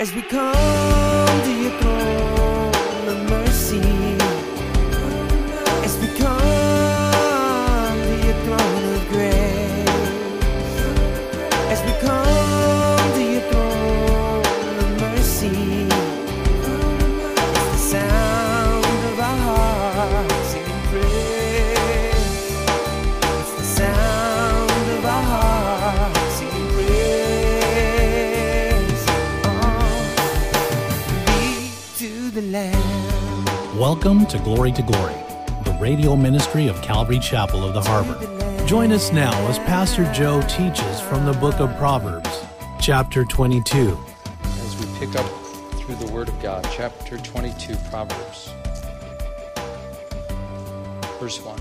as 0.00 0.14
we 0.14 0.22
come 0.22 0.99
Welcome 33.92 34.24
to 34.26 34.38
Glory 34.38 34.70
to 34.70 34.82
Glory, 34.82 35.16
the 35.64 35.76
radio 35.80 36.14
ministry 36.14 36.68
of 36.68 36.80
Calvary 36.80 37.18
Chapel 37.18 37.64
of 37.64 37.74
the 37.74 37.80
Harbor. 37.80 38.64
Join 38.64 38.92
us 38.92 39.10
now 39.10 39.32
as 39.48 39.58
Pastor 39.58 40.04
Joe 40.12 40.42
teaches 40.42 41.00
from 41.00 41.26
the 41.26 41.32
book 41.32 41.58
of 41.58 41.76
Proverbs, 41.76 42.30
chapter 42.80 43.24
22. 43.24 43.98
as 44.44 44.76
we 44.78 44.86
pick 45.00 45.16
up 45.16 45.26
through 45.80 45.96
the 45.96 46.12
Word 46.12 46.28
of 46.28 46.40
God, 46.40 46.64
chapter 46.72 47.18
22, 47.18 47.74
Proverbs, 47.90 48.52
verse 51.18 51.44
1. 51.44 51.60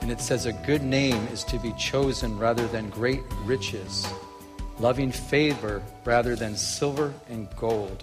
And 0.00 0.10
it 0.10 0.20
says, 0.20 0.46
A 0.46 0.52
good 0.52 0.82
name 0.82 1.24
is 1.28 1.44
to 1.44 1.58
be 1.60 1.72
chosen 1.74 2.36
rather 2.36 2.66
than 2.66 2.90
great 2.90 3.22
riches, 3.44 4.08
loving 4.80 5.12
favor 5.12 5.84
rather 6.04 6.34
than 6.34 6.56
silver 6.56 7.14
and 7.28 7.48
gold. 7.54 8.02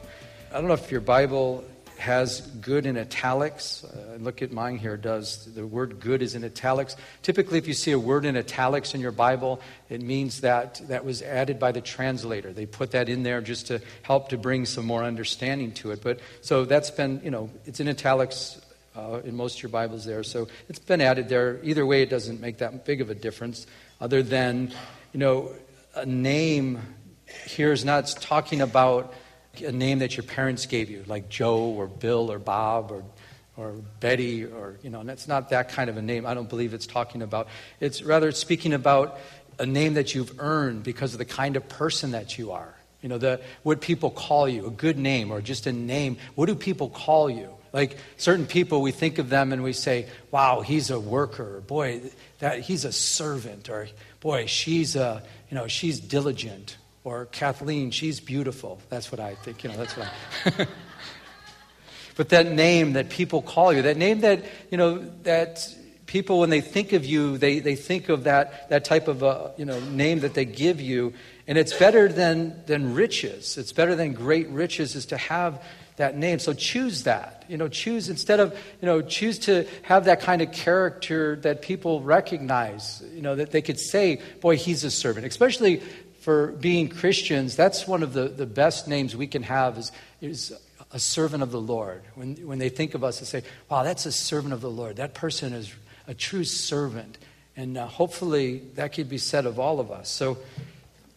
I 0.52 0.54
don't 0.54 0.70
know 0.70 0.74
if 0.74 0.90
your 0.90 1.02
Bible 1.02 1.66
has 2.04 2.42
good 2.42 2.86
in 2.86 2.98
italics. 2.98 3.86
Uh, 3.86 4.18
look 4.20 4.42
at 4.42 4.52
mine 4.52 4.78
here, 4.78 4.98
does. 4.98 5.46
The 5.56 5.66
word 5.66 6.02
good 6.02 6.22
is 6.22 6.36
in 6.36 6.44
italics. 6.44 6.98
Typically, 7.22 7.58
if 7.58 7.66
you 7.66 7.74
see 7.74 7.94
a 7.94 8.00
word 8.00 8.26
in 8.26 8.36
italics 8.36 8.94
in 8.94 9.00
your 9.00 9.14
Bible, 9.14 9.62
it 9.90 10.02
means 10.02 10.42
that 10.42 10.82
that 10.90 11.06
was 11.06 11.22
added 11.22 11.60
by 11.60 11.72
the 11.72 11.80
translator. 11.80 12.52
They 12.52 12.66
put 12.66 12.92
that 12.92 13.08
in 13.08 13.24
there 13.24 13.40
just 13.40 13.68
to 13.68 13.80
help 14.02 14.30
to 14.30 14.38
bring 14.38 14.66
some 14.66 14.86
more 14.86 15.04
understanding 15.04 15.72
to 15.76 15.92
it. 15.92 16.04
But 16.04 16.20
so 16.42 16.66
that's 16.66 16.92
been, 16.92 17.22
you 17.24 17.32
know, 17.32 17.50
it's 17.66 17.80
in 17.80 17.88
italics 17.88 18.60
uh, 18.96 19.22
in 19.24 19.36
most 19.36 19.58
of 19.58 19.64
your 19.64 19.72
Bibles 19.72 20.04
there. 20.04 20.24
So 20.24 20.50
it's 20.68 20.80
been 20.80 21.00
added 21.00 21.30
there. 21.30 21.60
Either 21.64 21.86
way, 21.86 22.02
it 22.02 22.10
doesn't 22.10 22.42
make 22.42 22.58
that 22.58 22.86
big 22.86 23.00
of 23.00 23.10
a 23.10 23.16
difference, 23.16 23.66
other 24.02 24.22
than, 24.22 24.74
you 25.14 25.20
know, 25.20 25.52
a 25.96 26.06
name 26.06 26.80
here 27.48 27.72
is 27.72 27.86
not 27.86 28.08
talking 28.20 28.62
about 28.62 29.14
a 29.62 29.72
name 29.72 30.00
that 30.00 30.18
your 30.18 30.24
parents 30.24 30.66
gave 30.66 30.90
you, 30.90 31.04
like 31.08 31.30
Joe 31.30 31.58
or 31.58 31.88
Bill 31.88 32.32
or 32.32 32.40
Bob 32.40 32.92
or, 32.92 33.04
or 33.56 33.74
Betty, 34.00 34.46
or, 34.46 34.78
you 34.82 34.90
know, 34.90 35.02
and 35.02 35.10
it's 35.10 35.28
not 35.28 35.50
that 35.50 35.70
kind 35.70 35.90
of 35.90 35.98
a 35.98 36.02
name. 36.02 36.26
I 36.26 36.34
don't 36.34 36.50
believe 36.50 36.74
it's 36.74 36.88
talking 36.88 37.22
about. 37.22 37.48
It's 37.80 38.02
rather 38.02 38.32
speaking 38.32 38.74
about 38.74 39.20
a 39.60 39.66
name 39.66 39.94
that 39.94 40.16
you've 40.16 40.40
earned 40.40 40.84
because 40.84 41.14
of 41.14 41.20
the 41.20 41.26
kind 41.26 41.56
of 41.56 41.68
person 41.70 42.12
that 42.12 42.38
you 42.38 42.52
are. 42.52 42.74
You 43.02 43.10
know, 43.10 43.18
the, 43.18 43.42
what 43.64 43.82
people 43.82 44.10
call 44.10 44.48
you, 44.48 44.66
a 44.66 44.72
good 44.72 44.98
name 44.98 45.30
or 45.30 45.42
just 45.42 45.68
a 45.68 45.74
name. 45.74 46.18
What 46.36 46.48
do 46.48 46.56
people 46.56 46.90
call 46.90 47.30
you? 47.30 47.50
Like 47.74 47.98
certain 48.18 48.48
people, 48.48 48.82
we 48.82 48.92
think 48.92 49.20
of 49.20 49.30
them 49.30 49.52
and 49.52 49.62
we 49.62 49.74
say, 49.74 50.08
wow, 50.32 50.62
he's 50.62 50.90
a 50.90 51.00
worker. 51.00 51.58
Or, 51.58 51.62
boy, 51.62 52.02
that, 52.40 52.62
he's 52.62 52.86
a 52.86 52.92
servant. 52.92 53.70
Or, 53.70 53.88
boy, 54.22 54.46
she's, 54.46 54.96
a, 54.96 55.22
you 55.52 55.56
know, 55.56 55.68
she's 55.68 56.00
diligent. 56.00 56.78
Or 57.04 57.26
Kathleen, 57.26 57.92
she's 57.92 58.20
beautiful. 58.20 58.80
That's 58.90 59.12
what 59.12 59.20
I 59.20 59.36
think. 59.36 59.64
You 59.64 59.72
know, 59.72 59.78
that's 59.78 59.98
what 59.98 60.08
I. 60.46 60.68
but 62.16 62.30
that 62.30 62.48
name 62.48 62.94
that 62.94 63.10
people 63.10 63.42
call 63.42 63.74
you, 63.74 63.82
that 63.82 63.98
name 63.98 64.22
that, 64.22 64.46
you 64.72 64.78
know, 64.78 65.00
that 65.24 65.68
people, 66.06 66.40
when 66.40 66.50
they 66.50 66.62
think 66.62 66.94
of 66.94 67.06
you, 67.06 67.38
they, 67.38 67.60
they 67.60 67.76
think 67.76 68.08
of 68.08 68.24
that, 68.24 68.70
that 68.70 68.86
type 68.86 69.08
of 69.08 69.22
a, 69.22 69.52
you 69.58 69.66
know, 69.66 69.80
name 69.82 70.22
that 70.22 70.34
they 70.34 70.46
give 70.46 70.80
you. 70.80 71.14
And 71.46 71.58
it's 71.58 71.74
better 71.74 72.08
than, 72.08 72.62
than 72.68 72.94
riches. 72.94 73.58
It's 73.58 73.74
better 73.74 73.96
than 73.96 74.14
great 74.14 74.48
riches 74.50 74.96
is 74.96 75.08
to 75.08 75.18
have 75.18 75.62
that 75.98 76.18
name. 76.18 76.40
So 76.40 76.54
choose 76.54 77.04
that. 77.04 77.44
You 77.48 77.58
know, 77.58 77.68
choose 77.68 78.10
instead 78.10 78.40
of, 78.40 78.54
you 78.82 78.86
know, 78.86 79.02
choose 79.02 79.40
to 79.40 79.68
have 79.84 80.06
that 80.06 80.22
kind 80.22 80.42
of 80.42 80.52
character 80.52 81.36
that 81.38 81.62
people 81.62 82.02
recognize, 82.02 83.04
you 83.14 83.22
know, 83.22 83.36
that 83.36 83.52
they 83.52 83.62
could 83.62 83.80
say, 83.80 84.22
boy, 84.40 84.56
he's 84.56 84.84
a 84.84 84.92
servant. 84.92 85.26
Especially 85.26 85.84
for 86.24 86.54
being 86.54 86.88
Christians, 86.88 87.58
that's 87.58 87.86
one 87.86 88.02
of 88.02 88.14
the, 88.14 88.30
the 88.30 88.46
best 88.46 88.88
names 88.88 89.14
we 89.14 89.28
can 89.28 89.44
have 89.44 89.78
is, 89.78 89.92
is 90.22 90.54
a 90.94 90.98
servant 90.98 91.44
of 91.44 91.52
the 91.52 91.60
Lord. 91.60 92.02
When, 92.16 92.36
when 92.48 92.60
they 92.60 92.70
think 92.70 92.96
of 92.96 93.04
us, 93.04 93.20
they 93.20 93.26
say, 93.26 93.44
wow, 93.70 93.84
that's 93.84 94.06
a 94.06 94.12
servant 94.12 94.54
of 94.54 94.62
the 94.62 94.70
Lord. 94.70 94.96
That 94.96 95.16
person 95.16 95.52
is 95.52 95.74
a 96.08 96.14
true 96.14 96.46
servant. 96.46 97.18
And 97.58 97.78
uh, 97.78 97.88
hopefully 97.88 98.62
that 98.76 98.94
could 98.94 99.10
be 99.10 99.18
said 99.18 99.46
of 99.46 99.60
all 99.60 99.82
of 99.82 99.92
us. 99.92 100.08
So 100.08 100.38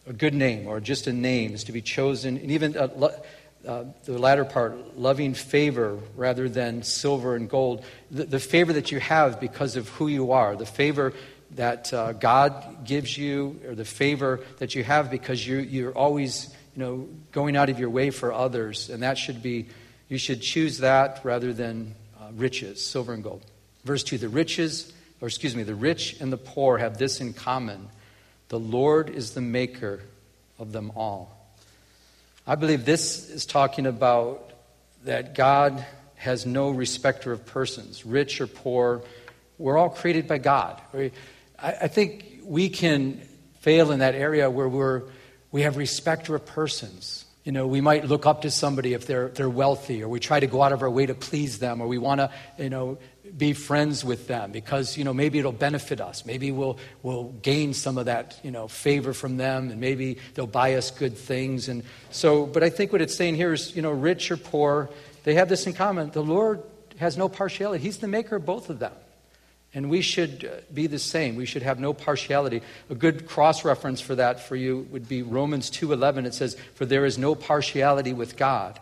a 0.05 0.11
good 0.11 0.33
name 0.33 0.67
or 0.67 0.81
just 0.81 1.07
a 1.07 1.13
name 1.13 1.53
is 1.53 1.63
to 1.63 1.71
be 1.71 1.81
chosen. 1.81 2.35
And 2.35 2.51
even 2.51 2.75
uh, 2.75 2.89
lo- 2.93 3.21
uh, 3.65 3.85
the 4.03 4.17
latter 4.19 4.43
part, 4.43 4.97
loving 4.97 5.33
favor 5.33 5.99
rather 6.17 6.49
than 6.49 6.83
silver 6.83 7.35
and 7.35 7.49
gold. 7.49 7.85
The, 8.11 8.25
the 8.25 8.39
favor 8.39 8.73
that 8.73 8.91
you 8.91 8.99
have 8.99 9.39
because 9.39 9.77
of 9.77 9.87
who 9.87 10.07
you 10.07 10.33
are, 10.33 10.57
the 10.57 10.65
favor 10.65 11.13
that 11.51 11.93
uh, 11.93 12.13
God 12.13 12.85
gives 12.85 13.17
you, 13.17 13.59
or 13.67 13.75
the 13.75 13.85
favor 13.85 14.41
that 14.59 14.75
you 14.75 14.83
have 14.83 15.09
because 15.09 15.45
you, 15.45 15.57
you're 15.57 15.93
always 15.93 16.53
you 16.75 16.83
know, 16.83 17.09
going 17.31 17.55
out 17.55 17.69
of 17.69 17.79
your 17.79 17.89
way 17.89 18.09
for 18.09 18.31
others. 18.31 18.89
And 18.89 19.03
that 19.03 19.17
should 19.17 19.41
be, 19.41 19.67
you 20.09 20.17
should 20.17 20.41
choose 20.41 20.79
that 20.79 21.21
rather 21.23 21.53
than 21.53 21.95
uh, 22.19 22.29
riches, 22.35 22.85
silver 22.85 23.13
and 23.13 23.23
gold. 23.23 23.43
Verse 23.83 24.03
2 24.03 24.17
The 24.17 24.29
riches, 24.29 24.93
or 25.21 25.27
excuse 25.27 25.55
me, 25.55 25.63
the 25.63 25.75
rich 25.75 26.19
and 26.19 26.31
the 26.31 26.37
poor 26.37 26.77
have 26.77 26.97
this 26.97 27.21
in 27.21 27.33
common 27.33 27.87
the 28.49 28.59
Lord 28.59 29.09
is 29.09 29.31
the 29.31 29.41
maker 29.41 29.99
of 30.57 30.71
them 30.71 30.91
all. 30.95 31.35
I 32.45 32.55
believe 32.55 32.85
this 32.85 33.29
is 33.29 33.45
talking 33.45 33.85
about 33.85 34.51
that 35.03 35.35
God 35.35 35.85
has 36.15 36.45
no 36.45 36.69
respecter 36.69 37.31
of 37.33 37.45
persons, 37.45 38.05
rich 38.05 38.39
or 38.39 38.47
poor. 38.47 39.01
We're 39.57 39.77
all 39.77 39.89
created 39.89 40.27
by 40.27 40.37
God. 40.37 40.81
I, 41.59 41.71
I 41.81 41.87
think 41.87 42.41
we 42.43 42.69
can 42.69 43.21
fail 43.59 43.91
in 43.91 43.99
that 43.99 44.15
area 44.15 44.49
where 44.49 44.69
we're, 44.69 45.03
we 45.51 45.63
have 45.63 45.77
respect 45.77 46.27
for 46.27 46.39
persons. 46.39 47.25
You 47.43 47.53
know, 47.53 47.65
we 47.65 47.79
might 47.79 48.05
look 48.05 48.25
up 48.25 48.41
to 48.41 48.51
somebody 48.51 48.93
if 48.93 49.07
they're, 49.07 49.29
they're 49.29 49.49
wealthy, 49.49 50.03
or 50.03 50.09
we 50.09 50.19
try 50.19 50.39
to 50.39 50.47
go 50.47 50.61
out 50.61 50.73
of 50.73 50.81
our 50.81 50.89
way 50.89 51.05
to 51.05 51.15
please 51.15 51.59
them, 51.59 51.79
or 51.79 51.87
we 51.87 51.97
want 51.97 52.19
to, 52.19 52.29
you 52.57 52.69
know, 52.69 52.97
be 53.37 53.53
friends 53.53 54.03
with 54.03 54.27
them 54.27 54.51
because, 54.51 54.97
you 54.97 55.03
know, 55.03 55.13
maybe 55.13 55.39
it'll 55.39 55.53
benefit 55.53 56.01
us. 56.01 56.25
Maybe 56.25 56.51
we'll, 56.51 56.77
we'll 57.03 57.25
gain 57.41 57.73
some 57.73 57.97
of 57.97 58.05
that, 58.05 58.37
you 58.43 58.51
know, 58.51 58.67
favor 58.67 59.13
from 59.13 59.37
them, 59.37 59.71
and 59.71 59.79
maybe 59.79 60.17
they'll 60.33 60.45
buy 60.45 60.73
us 60.75 60.91
good 60.91 61.17
things. 61.17 61.69
And 61.69 61.83
so, 62.09 62.45
but 62.45 62.63
I 62.63 62.69
think 62.69 62.91
what 62.91 63.01
it's 63.01 63.15
saying 63.15 63.35
here 63.35 63.53
is, 63.53 63.75
you 63.75 63.81
know, 63.81 63.91
rich 63.91 64.29
or 64.29 64.37
poor, 64.37 64.89
they 65.23 65.35
have 65.35 65.47
this 65.47 65.67
in 65.67 65.73
common. 65.73 66.11
The 66.11 66.23
Lord 66.23 66.63
has 66.97 67.17
no 67.17 67.29
partiality, 67.29 67.81
He's 67.81 67.99
the 67.99 68.07
maker 68.07 68.35
of 68.37 68.45
both 68.45 68.69
of 68.69 68.79
them. 68.79 68.93
And 69.77 69.91
we 69.91 70.01
should 70.01 70.63
be 70.73 70.87
the 70.87 70.97
same. 70.97 71.35
We 71.35 71.45
should 71.45 71.61
have 71.61 71.79
no 71.79 71.93
partiality. 71.93 72.63
A 72.89 72.95
good 72.95 73.27
cross 73.27 73.63
reference 73.63 74.01
for 74.01 74.15
that 74.15 74.39
for 74.39 74.55
you 74.55 74.87
would 74.89 75.07
be 75.07 75.21
Romans 75.21 75.69
2:11. 75.69 76.25
It 76.25 76.33
says, 76.33 76.57
"For 76.73 76.87
there 76.87 77.05
is 77.05 77.19
no 77.19 77.35
partiality 77.35 78.11
with 78.11 78.37
God." 78.37 78.79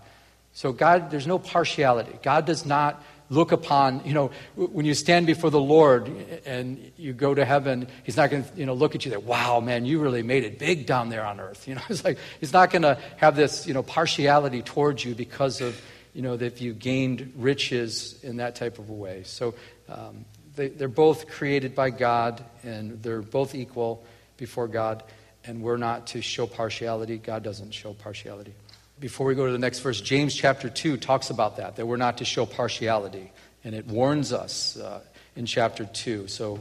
So 0.54 0.72
God, 0.72 1.12
there's 1.12 1.28
no 1.28 1.38
partiality. 1.38 2.18
God 2.24 2.46
does 2.46 2.66
not 2.66 3.04
look 3.30 3.52
upon, 3.52 4.04
you 4.06 4.14
know, 4.14 4.32
when 4.56 4.86
you 4.86 4.94
stand 4.94 5.26
before 5.26 5.50
the 5.50 5.60
Lord 5.60 6.10
and 6.46 6.80
you 6.96 7.12
go 7.12 7.36
to 7.36 7.44
heaven, 7.44 7.90
He's 8.06 8.16
not 8.16 8.30
going 8.30 8.46
to, 8.46 8.50
you 8.56 8.66
know, 8.66 8.74
look 8.74 8.96
at 8.96 9.04
you 9.04 9.12
that, 9.12 9.24
wow, 9.24 9.60
man, 9.60 9.86
you 9.86 10.00
really 10.00 10.24
made 10.24 10.46
it 10.46 10.58
big 10.58 10.86
down 10.86 11.10
there 11.10 11.26
on 11.26 11.42
earth. 11.42 11.68
You 11.68 11.76
know, 11.76 11.82
it's 11.90 12.06
like 12.06 12.20
He's 12.40 12.54
not 12.54 12.72
going 12.72 12.84
to 12.84 12.98
have 13.18 13.36
this, 13.36 13.68
you 13.68 13.74
know, 13.74 13.84
partiality 13.84 14.62
towards 14.62 15.04
you 15.04 15.14
because 15.14 15.60
of, 15.60 15.78
you 16.14 16.22
know, 16.22 16.38
that 16.38 16.62
you 16.62 16.72
gained 16.72 17.34
riches 17.36 18.18
in 18.24 18.38
that 18.38 18.56
type 18.56 18.80
of 18.80 18.90
a 18.90 18.94
way. 18.94 19.24
So 19.26 19.56
um, 19.90 20.24
they, 20.56 20.70
they're 20.70 20.88
both 20.88 21.28
created 21.28 21.76
by 21.76 21.90
God 21.90 22.44
and 22.64 23.02
they're 23.04 23.22
both 23.22 23.56
equal 23.56 24.06
before 24.38 24.68
God, 24.68 25.04
and 25.46 25.62
we're 25.62 25.78
not 25.78 26.08
to 26.08 26.22
show 26.22 26.48
partiality. 26.48 27.18
God 27.18 27.44
doesn't 27.44 27.72
show 27.72 27.94
partiality. 27.94 28.54
Before 29.00 29.28
we 29.28 29.36
go 29.36 29.46
to 29.46 29.52
the 29.52 29.60
next 29.60 29.80
verse, 29.80 30.02
James 30.02 30.34
chapter 30.34 30.70
2 30.70 30.98
talks 30.98 31.30
about 31.30 31.58
that, 31.58 31.76
that 31.76 31.86
we're 31.86 31.98
not 31.98 32.18
to 32.20 32.26
show 32.26 32.46
partiality. 32.46 33.32
And 33.64 33.76
it 33.76 33.86
warns 33.88 34.32
us 34.32 34.78
uh, 34.78 35.02
in 35.36 35.46
chapter 35.46 35.86
2. 35.86 36.28
So, 36.28 36.60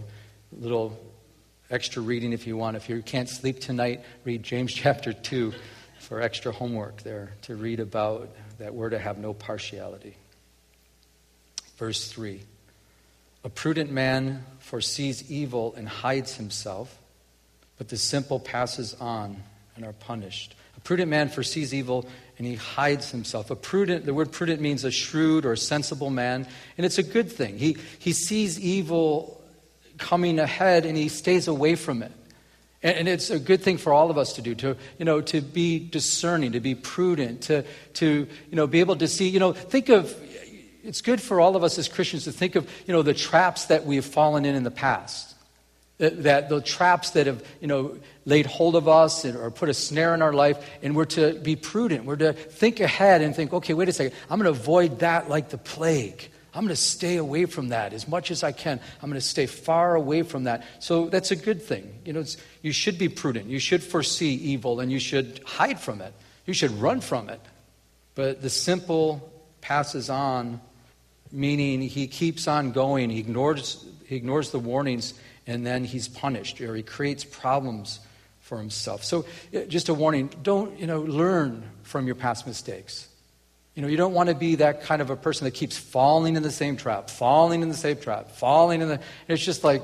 a 0.56 0.60
little 0.60 0.98
extra 1.70 2.02
reading 2.02 2.32
if 2.32 2.46
you 2.46 2.56
want. 2.56 2.76
If 2.76 2.88
you 2.88 3.02
can't 3.02 3.28
sleep 3.28 3.60
tonight, 3.60 4.04
read 4.24 4.42
James 4.42 4.72
chapter 4.74 5.12
2 5.12 5.52
for 6.00 6.20
extra 6.20 6.52
homework 6.52 7.02
there 7.02 7.32
to 7.42 7.56
read 7.56 7.80
about 7.80 8.28
that 8.58 8.74
we're 8.74 8.90
to 8.90 8.98
have 8.98 9.18
no 9.18 9.32
partiality. 9.32 10.16
Verse 11.76 12.08
3 12.08 12.42
A 13.44 13.50
prudent 13.50 13.92
man 13.92 14.42
foresees 14.58 15.30
evil 15.30 15.74
and 15.76 15.86
hides 15.86 16.34
himself, 16.36 16.98
but 17.76 17.88
the 17.88 17.98
simple 17.98 18.40
passes 18.40 18.94
on 18.94 19.36
and 19.76 19.84
are 19.84 19.92
punished. 19.92 20.54
A 20.76 20.80
prudent 20.80 21.10
man 21.10 21.28
foresees 21.28 21.74
evil 21.74 22.08
and 22.38 22.46
he 22.46 22.54
hides 22.54 23.10
himself. 23.10 23.50
A 23.50 23.56
prudent, 23.56 24.06
the 24.06 24.14
word 24.14 24.32
prudent 24.32 24.60
means 24.60 24.84
a 24.84 24.90
shrewd 24.90 25.44
or 25.44 25.56
sensible 25.56 26.10
man, 26.10 26.48
and 26.76 26.86
it's 26.86 26.98
a 26.98 27.02
good 27.02 27.30
thing. 27.30 27.58
He, 27.58 27.76
he 27.98 28.12
sees 28.12 28.58
evil 28.58 29.40
coming 29.98 30.38
ahead 30.38 30.86
and 30.86 30.96
he 30.96 31.08
stays 31.08 31.46
away 31.46 31.74
from 31.74 32.02
it. 32.02 32.12
And, 32.82 32.98
and 32.98 33.08
it's 33.08 33.30
a 33.30 33.38
good 33.38 33.62
thing 33.62 33.76
for 33.78 33.92
all 33.92 34.10
of 34.10 34.18
us 34.18 34.32
to 34.34 34.42
do, 34.42 34.54
to, 34.56 34.76
you 34.98 35.04
know, 35.04 35.20
to 35.20 35.40
be 35.40 35.78
discerning, 35.78 36.52
to 36.52 36.60
be 36.60 36.74
prudent, 36.74 37.42
to, 37.42 37.64
to, 37.94 38.06
you 38.06 38.56
know, 38.56 38.66
be 38.66 38.80
able 38.80 38.96
to 38.96 39.06
see, 39.06 39.28
you 39.28 39.38
know, 39.38 39.52
think 39.52 39.88
of, 39.90 40.14
it's 40.84 41.00
good 41.00 41.20
for 41.20 41.40
all 41.40 41.56
of 41.56 41.64
us 41.64 41.78
as 41.78 41.88
Christians 41.88 42.24
to 42.24 42.32
think 42.32 42.54
of, 42.56 42.70
you 42.86 42.92
know, 42.92 43.02
the 43.02 43.14
traps 43.14 43.66
that 43.66 43.86
we 43.86 43.96
have 43.96 44.04
fallen 44.04 44.44
in 44.44 44.54
in 44.54 44.62
the 44.62 44.70
past. 44.70 45.34
That, 45.98 46.24
that 46.24 46.48
the 46.48 46.60
traps 46.60 47.10
that 47.10 47.26
have, 47.26 47.44
you 47.60 47.68
know, 47.68 47.96
laid 48.24 48.46
hold 48.46 48.74
of 48.74 48.88
us 48.88 49.24
or 49.24 49.50
put 49.50 49.68
a 49.68 49.74
snare 49.74 50.12
in 50.14 50.22
our 50.22 50.32
life, 50.32 50.58
and 50.82 50.96
we're 50.96 51.04
to 51.06 51.34
be 51.34 51.56
prudent. 51.56 52.04
We're 52.04 52.16
to 52.16 52.32
think 52.32 52.80
ahead 52.80 53.22
and 53.22 53.34
think, 53.34 53.52
okay, 53.52 53.74
wait 53.74 53.88
a 53.88 53.92
second, 53.92 54.16
I'm 54.28 54.40
going 54.40 54.52
to 54.52 54.60
avoid 54.60 55.00
that 55.00 55.28
like 55.28 55.50
the 55.50 55.58
plague. 55.58 56.30
I'm 56.52 56.62
going 56.62 56.74
to 56.74 56.76
stay 56.76 57.16
away 57.16 57.46
from 57.46 57.68
that 57.68 57.92
as 57.92 58.06
much 58.06 58.30
as 58.30 58.44
I 58.44 58.52
can. 58.52 58.80
I'm 59.02 59.10
going 59.10 59.20
to 59.20 59.26
stay 59.26 59.46
far 59.46 59.96
away 59.96 60.22
from 60.22 60.44
that. 60.44 60.64
So 60.78 61.08
that's 61.08 61.32
a 61.32 61.36
good 61.36 61.62
thing. 61.62 61.92
You 62.04 62.12
know, 62.12 62.24
you 62.62 62.72
should 62.72 62.96
be 62.96 63.08
prudent. 63.08 63.46
You 63.46 63.58
should 63.58 63.82
foresee 63.82 64.34
evil 64.34 64.78
and 64.78 64.90
you 64.90 65.00
should 65.00 65.40
hide 65.44 65.80
from 65.80 66.00
it. 66.00 66.12
You 66.46 66.54
should 66.54 66.70
run 66.72 67.00
from 67.00 67.28
it. 67.28 67.40
But 68.14 68.40
the 68.40 68.50
simple 68.50 69.32
passes 69.60 70.10
on, 70.10 70.60
meaning 71.34 71.82
he 71.82 72.06
keeps 72.06 72.46
on 72.48 72.72
going. 72.72 73.10
He 73.10 73.18
ignores, 73.18 73.84
he 74.06 74.16
ignores 74.16 74.50
the 74.50 74.58
warnings 74.58 75.14
and 75.46 75.66
then 75.66 75.84
he's 75.84 76.08
punished 76.08 76.60
or 76.60 76.74
he 76.74 76.82
creates 76.82 77.24
problems 77.24 78.00
for 78.40 78.58
himself. 78.58 79.04
So 79.04 79.24
uh, 79.54 79.60
just 79.62 79.88
a 79.88 79.94
warning, 79.94 80.30
don't, 80.42 80.78
you 80.78 80.86
know, 80.86 81.00
learn 81.00 81.64
from 81.82 82.06
your 82.06 82.14
past 82.14 82.46
mistakes. 82.46 83.08
You 83.74 83.82
know, 83.82 83.88
you 83.88 83.96
don't 83.96 84.14
want 84.14 84.28
to 84.28 84.34
be 84.34 84.56
that 84.56 84.82
kind 84.82 85.02
of 85.02 85.10
a 85.10 85.16
person 85.16 85.46
that 85.46 85.50
keeps 85.52 85.76
falling 85.76 86.36
in 86.36 86.42
the 86.42 86.52
same 86.52 86.76
trap, 86.76 87.10
falling 87.10 87.62
in 87.62 87.68
the 87.68 87.76
same 87.76 87.96
trap, 87.96 88.30
falling 88.30 88.80
in 88.80 88.88
the. 88.88 89.00
It's 89.26 89.44
just 89.44 89.64
like 89.64 89.82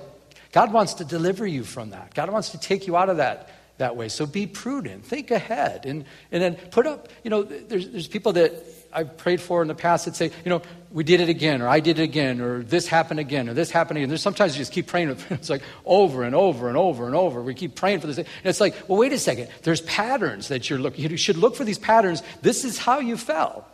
God 0.52 0.72
wants 0.72 0.94
to 0.94 1.04
deliver 1.04 1.44
you 1.44 1.64
from 1.64 1.90
that. 1.90 2.14
God 2.14 2.30
wants 2.30 2.50
to 2.50 2.58
take 2.58 2.86
you 2.86 2.96
out 2.96 3.08
of 3.08 3.16
that 3.16 3.50
that 3.78 3.96
way. 3.96 4.08
So 4.08 4.26
be 4.26 4.46
prudent, 4.46 5.04
think 5.04 5.32
ahead, 5.32 5.86
and 5.86 6.04
and 6.30 6.40
then 6.40 6.54
put 6.54 6.86
up. 6.86 7.08
You 7.24 7.30
know, 7.30 7.42
there's 7.42 7.90
there's 7.90 8.06
people 8.06 8.32
that 8.34 8.52
I've 8.92 9.16
prayed 9.16 9.40
for 9.40 9.60
in 9.60 9.66
the 9.66 9.74
past 9.74 10.04
that 10.04 10.14
say, 10.14 10.30
you 10.44 10.50
know, 10.50 10.62
we 10.92 11.04
did 11.04 11.20
it 11.20 11.28
again, 11.28 11.62
or 11.62 11.68
I 11.68 11.78
did 11.80 12.00
it 12.00 12.02
again, 12.02 12.40
or 12.40 12.62
this 12.62 12.88
happened 12.88 13.20
again, 13.20 13.48
or 13.48 13.54
this 13.54 13.70
happened 13.70 13.98
again. 13.98 14.08
There's 14.08 14.22
sometimes 14.22 14.56
you 14.56 14.60
just 14.60 14.72
keep 14.72 14.88
praying. 14.88 15.16
It's 15.30 15.48
like 15.48 15.62
over 15.84 16.24
and 16.24 16.34
over 16.34 16.68
and 16.68 16.76
over 16.76 17.06
and 17.06 17.14
over. 17.14 17.40
We 17.42 17.54
keep 17.54 17.76
praying 17.76 18.00
for 18.00 18.08
this. 18.08 18.18
And 18.18 18.26
it's 18.44 18.60
like, 18.60 18.74
well, 18.88 18.98
wait 18.98 19.12
a 19.12 19.18
second. 19.18 19.48
There's 19.62 19.82
patterns 19.82 20.48
that 20.48 20.68
you're 20.68 20.80
looking. 20.80 21.08
You 21.08 21.16
should 21.16 21.36
look 21.36 21.54
for 21.54 21.64
these 21.64 21.78
patterns. 21.78 22.22
This 22.42 22.64
is 22.64 22.76
how 22.76 22.98
you 22.98 23.16
fell. 23.16 23.66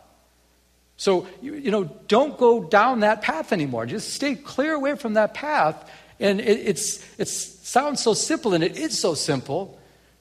So, 0.99 1.27
you, 1.41 1.55
you 1.55 1.71
know, 1.71 1.85
don't 2.09 2.37
go 2.39 2.63
down 2.65 3.01
that 3.01 3.23
path 3.23 3.53
anymore. 3.53 3.87
Just 3.87 4.15
stay 4.15 4.35
clear 4.35 4.75
away 4.75 4.97
from 4.97 5.15
that 5.15 5.33
path. 5.35 5.91
And 6.21 6.41
it, 6.41 6.59
it's, 6.59 7.05
it 7.19 7.29
sounds 7.29 8.03
so 8.03 8.15
simple, 8.15 8.55
and 8.55 8.63
it 8.63 8.77
is 8.77 8.99
so 8.99 9.15
simple. 9.15 9.79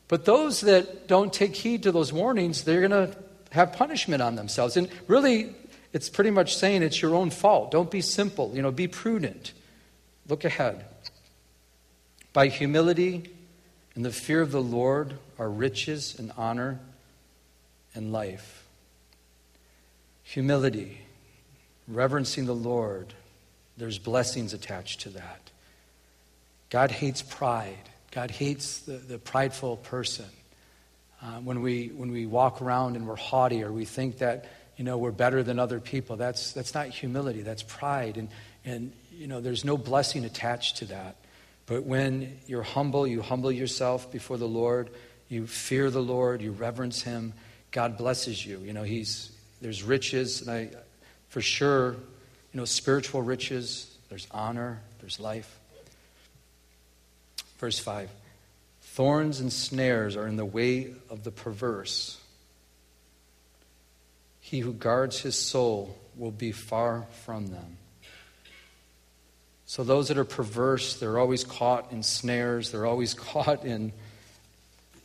But 0.07 0.25
those 0.25 0.61
that 0.61 1.07
don't 1.07 1.31
take 1.31 1.55
heed 1.55 1.83
to 1.83 1.91
those 1.91 2.13
warnings, 2.13 2.63
they're 2.63 2.87
going 2.87 3.09
to 3.09 3.17
have 3.51 3.73
punishment 3.73 4.21
on 4.21 4.35
themselves. 4.35 4.77
And 4.77 4.89
really, 5.07 5.55
it's 5.95 6.09
pretty 6.09 6.29
much 6.29 6.57
saying 6.57 6.83
it's 6.83 7.01
your 7.01 7.15
own 7.15 7.29
fault. 7.29 7.71
Don't 7.71 7.89
be 7.89 8.01
simple. 8.01 8.51
You 8.53 8.61
know, 8.61 8.69
be 8.69 8.89
prudent. 8.89 9.53
Look 10.27 10.43
ahead. 10.43 10.83
By 12.33 12.49
humility 12.49 13.31
and 13.95 14.03
the 14.03 14.11
fear 14.11 14.41
of 14.41 14.51
the 14.51 14.61
Lord 14.61 15.13
are 15.39 15.49
riches 15.49 16.19
and 16.19 16.33
honor 16.37 16.81
and 17.95 18.11
life 18.11 18.61
humility, 20.25 20.97
reverencing 21.87 22.45
the 22.45 22.55
Lord, 22.55 23.13
there's 23.77 23.99
blessings 23.99 24.53
attached 24.53 25.01
to 25.01 25.09
that. 25.11 25.51
God 26.71 26.91
hates 26.91 27.21
pride. 27.21 27.89
God 28.11 28.31
hates 28.31 28.79
the, 28.79 28.93
the 28.93 29.19
prideful 29.19 29.77
person. 29.77 30.25
Uh, 31.21 31.39
when, 31.41 31.61
we, 31.61 31.87
when 31.95 32.11
we 32.11 32.25
walk 32.25 32.61
around 32.61 32.95
and 32.95 33.07
we're 33.07 33.15
haughty 33.15 33.63
or 33.63 33.71
we 33.71 33.85
think 33.85 34.17
that 34.17 34.45
you 34.77 34.83
know, 34.83 34.97
we're 34.97 35.11
better 35.11 35.43
than 35.43 35.59
other 35.59 35.79
people, 35.79 36.15
that's, 36.17 36.51
that's 36.51 36.73
not 36.73 36.87
humility, 36.89 37.41
that's 37.41 37.63
pride. 37.63 38.17
And, 38.17 38.29
and 38.65 38.91
you 39.11 39.27
know, 39.27 39.41
there's 39.41 39.63
no 39.63 39.77
blessing 39.77 40.25
attached 40.25 40.77
to 40.77 40.85
that. 40.85 41.15
But 41.65 41.83
when 41.83 42.39
you're 42.47 42.63
humble, 42.63 43.07
you 43.07 43.21
humble 43.21 43.51
yourself 43.51 44.11
before 44.11 44.37
the 44.37 44.47
Lord, 44.47 44.89
you 45.29 45.47
fear 45.47 45.89
the 45.89 46.01
Lord, 46.01 46.41
you 46.41 46.51
reverence 46.51 47.01
Him, 47.01 47.33
God 47.71 47.97
blesses 47.97 48.45
you. 48.45 48.59
You 48.59 48.73
know, 48.73 48.83
He's, 48.83 49.31
there's 49.61 49.81
riches, 49.81 50.41
and 50.41 50.51
I, 50.51 50.69
for 51.29 51.41
sure, 51.41 51.93
you 51.93 52.59
know, 52.59 52.65
spiritual 52.65 53.21
riches, 53.21 53.97
there's 54.09 54.27
honor, 54.31 54.81
there's 54.99 55.19
life. 55.19 55.59
Verse 57.57 57.79
5 57.79 58.09
Thorns 58.81 59.39
and 59.39 59.51
snares 59.51 60.15
are 60.15 60.27
in 60.27 60.37
the 60.37 60.45
way 60.45 60.93
of 61.09 61.23
the 61.23 61.31
perverse. 61.31 62.17
He 64.45 64.59
who 64.59 64.73
guards 64.73 65.21
his 65.21 65.35
soul 65.35 65.97
will 66.15 66.29
be 66.29 66.51
far 66.51 67.07
from 67.25 67.47
them. 67.47 67.77
So, 69.65 69.83
those 69.83 70.09
that 70.09 70.19
are 70.19 70.23
perverse, 70.23 70.97
they're 70.97 71.17
always 71.17 71.43
caught 71.43 71.91
in 71.91 72.03
snares, 72.03 72.71
they're 72.71 72.85
always 72.85 73.13
caught 73.31 73.65
in 73.65 73.91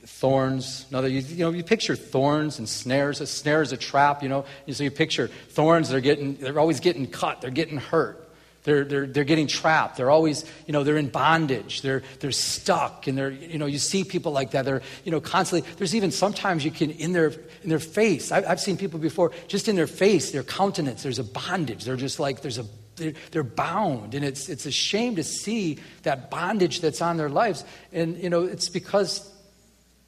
thorns. 0.04 0.84
Another, 0.90 1.08
you, 1.08 1.20
you, 1.20 1.38
know, 1.38 1.52
you 1.52 1.62
picture 1.62 1.96
thorns 1.96 2.58
and 2.58 2.68
snares. 2.68 3.22
A 3.22 3.26
snare 3.26 3.62
is 3.62 3.72
a 3.72 3.78
trap, 3.78 4.22
you 4.22 4.28
know. 4.28 4.44
So 4.70 4.84
you 4.84 4.90
picture 4.90 5.28
thorns, 5.28 5.88
they're 5.88 6.02
getting, 6.02 6.34
they're 6.34 6.58
always 6.58 6.80
getting 6.80 7.06
cut, 7.06 7.40
they're 7.40 7.50
getting 7.50 7.78
hurt. 7.78 8.29
They're, 8.62 8.84
they're, 8.84 9.06
they're 9.06 9.24
getting 9.24 9.46
trapped. 9.46 9.96
They're 9.96 10.10
always, 10.10 10.44
you 10.66 10.72
know, 10.72 10.84
they're 10.84 10.98
in 10.98 11.08
bondage. 11.08 11.80
They're, 11.80 12.02
they're 12.18 12.30
stuck. 12.30 13.06
And 13.06 13.16
they're, 13.16 13.30
you 13.30 13.58
know, 13.58 13.66
you 13.66 13.78
see 13.78 14.04
people 14.04 14.32
like 14.32 14.50
that. 14.50 14.66
They're, 14.66 14.82
you 15.04 15.10
know, 15.10 15.20
constantly, 15.20 15.68
there's 15.78 15.94
even 15.94 16.10
sometimes 16.10 16.64
you 16.64 16.70
can, 16.70 16.90
in 16.90 17.12
their, 17.12 17.32
in 17.62 17.70
their 17.70 17.78
face, 17.78 18.30
I, 18.30 18.42
I've 18.46 18.60
seen 18.60 18.76
people 18.76 18.98
before, 18.98 19.32
just 19.48 19.66
in 19.68 19.76
their 19.76 19.86
face, 19.86 20.32
their 20.32 20.42
countenance, 20.42 21.02
there's 21.02 21.18
a 21.18 21.24
bondage. 21.24 21.84
They're 21.84 21.96
just 21.96 22.20
like, 22.20 22.42
there's 22.42 22.58
a, 22.58 22.66
they're, 22.96 23.14
they're 23.30 23.42
bound. 23.42 24.14
And 24.14 24.24
it's, 24.24 24.50
it's 24.50 24.66
a 24.66 24.70
shame 24.70 25.16
to 25.16 25.24
see 25.24 25.78
that 26.02 26.30
bondage 26.30 26.82
that's 26.82 27.00
on 27.00 27.16
their 27.16 27.30
lives. 27.30 27.64
And, 27.92 28.18
you 28.18 28.28
know, 28.28 28.44
it's 28.44 28.68
because 28.68 29.26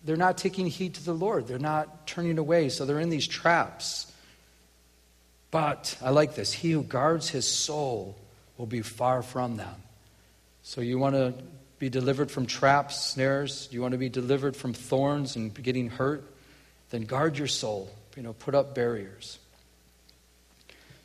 they're 0.05 0.17
not 0.17 0.37
taking 0.37 0.67
heed 0.67 0.95
to 0.97 1.05
the 1.05 1.15
Lord. 1.15 1.47
They're 1.47 1.59
not 1.59 2.07
turning 2.07 2.37
away. 2.37 2.69
So 2.69 2.85
they're 2.85 3.01
in 3.01 3.09
these 3.09 3.27
traps. 3.27 4.13
But 5.51 5.97
I 6.03 6.11
like 6.11 6.35
this. 6.35 6.53
He 6.53 6.73
who 6.73 6.83
guards 6.83 7.31
his 7.31 7.49
soul 7.49 8.19
will 8.63 8.69
be 8.69 8.81
far 8.81 9.23
from 9.23 9.57
them. 9.57 9.75
So 10.63 10.83
you 10.83 10.97
want 10.97 11.17
to 11.17 11.35
be 11.81 11.89
delivered 11.89 12.31
from 12.31 12.47
traps, 12.47 13.05
snares? 13.07 13.69
You 13.73 13.83
want 13.83 13.91
to 13.91 13.99
be 13.99 14.09
delivered 14.09 14.55
from 14.55 14.73
thorns 14.73 15.35
and 15.35 15.53
getting 15.53 15.91
hurt? 15.91 16.23
Then 16.91 17.03
guard 17.03 17.37
your 17.37 17.49
soul. 17.49 17.91
You 18.17 18.23
know, 18.23 18.35
put 18.35 18.55
up 18.55 18.73
barriers. 18.73 19.41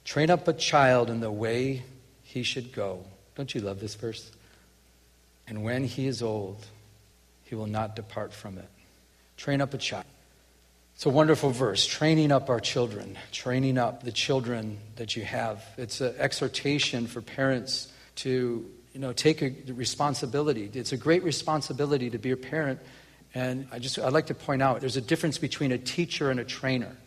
Train 0.05 0.29
up 0.29 0.47
a 0.47 0.53
child 0.53 1.09
in 1.09 1.19
the 1.19 1.31
way 1.31 1.81
he 2.21 2.43
should 2.43 2.73
go. 2.73 3.03
Don't 3.33 3.55
you 3.55 3.61
love 3.61 3.79
this 3.79 3.95
verse? 3.95 4.31
And 5.47 5.63
when 5.63 5.83
he 5.83 6.05
is 6.05 6.21
old, 6.21 6.63
he 7.45 7.55
will 7.55 7.65
not 7.65 7.95
depart 7.95 8.33
from 8.33 8.59
it. 8.59 8.69
Train 9.35 9.61
up 9.61 9.73
a 9.73 9.79
child. 9.79 10.05
It's 10.97 11.05
a 11.05 11.11
wonderful 11.11 11.51
verse, 11.51 11.85
training 11.85 12.31
up 12.31 12.49
our 12.49 12.59
children, 12.59 13.19
training 13.31 13.77
up 13.77 14.01
the 14.01 14.11
children 14.11 14.79
that 14.95 15.15
you 15.15 15.23
have. 15.23 15.63
It's 15.77 16.01
an 16.01 16.15
exhortation 16.17 17.05
for 17.05 17.21
parents 17.21 17.93
to, 18.15 18.67
you 18.93 18.99
know, 18.99 19.13
take 19.13 19.43
a 19.43 19.53
responsibility. 19.73 20.71
It's 20.73 20.93
a 20.93 20.97
great 20.97 21.21
responsibility 21.21 22.09
to 22.09 22.17
be 22.17 22.31
a 22.31 22.35
parent. 22.35 22.79
And 23.35 23.67
I 23.71 23.77
just, 23.77 23.99
I'd 23.99 24.11
like 24.11 24.25
to 24.25 24.33
point 24.33 24.63
out 24.63 24.79
there's 24.79 24.97
a 24.97 25.01
difference 25.01 25.37
between 25.37 25.71
a 25.71 25.77
teacher 25.77 26.31
and 26.31 26.39
a 26.39 26.43
trainer. 26.43 26.97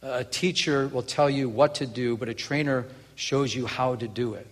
A 0.00 0.24
teacher 0.24 0.88
will 0.88 1.02
tell 1.02 1.28
you 1.28 1.50
what 1.50 1.74
to 1.74 1.86
do, 1.86 2.16
but 2.16 2.30
a 2.30 2.34
trainer 2.34 2.86
shows 3.16 3.54
you 3.54 3.66
how 3.66 3.96
to 3.96 4.08
do 4.08 4.32
it 4.32 4.46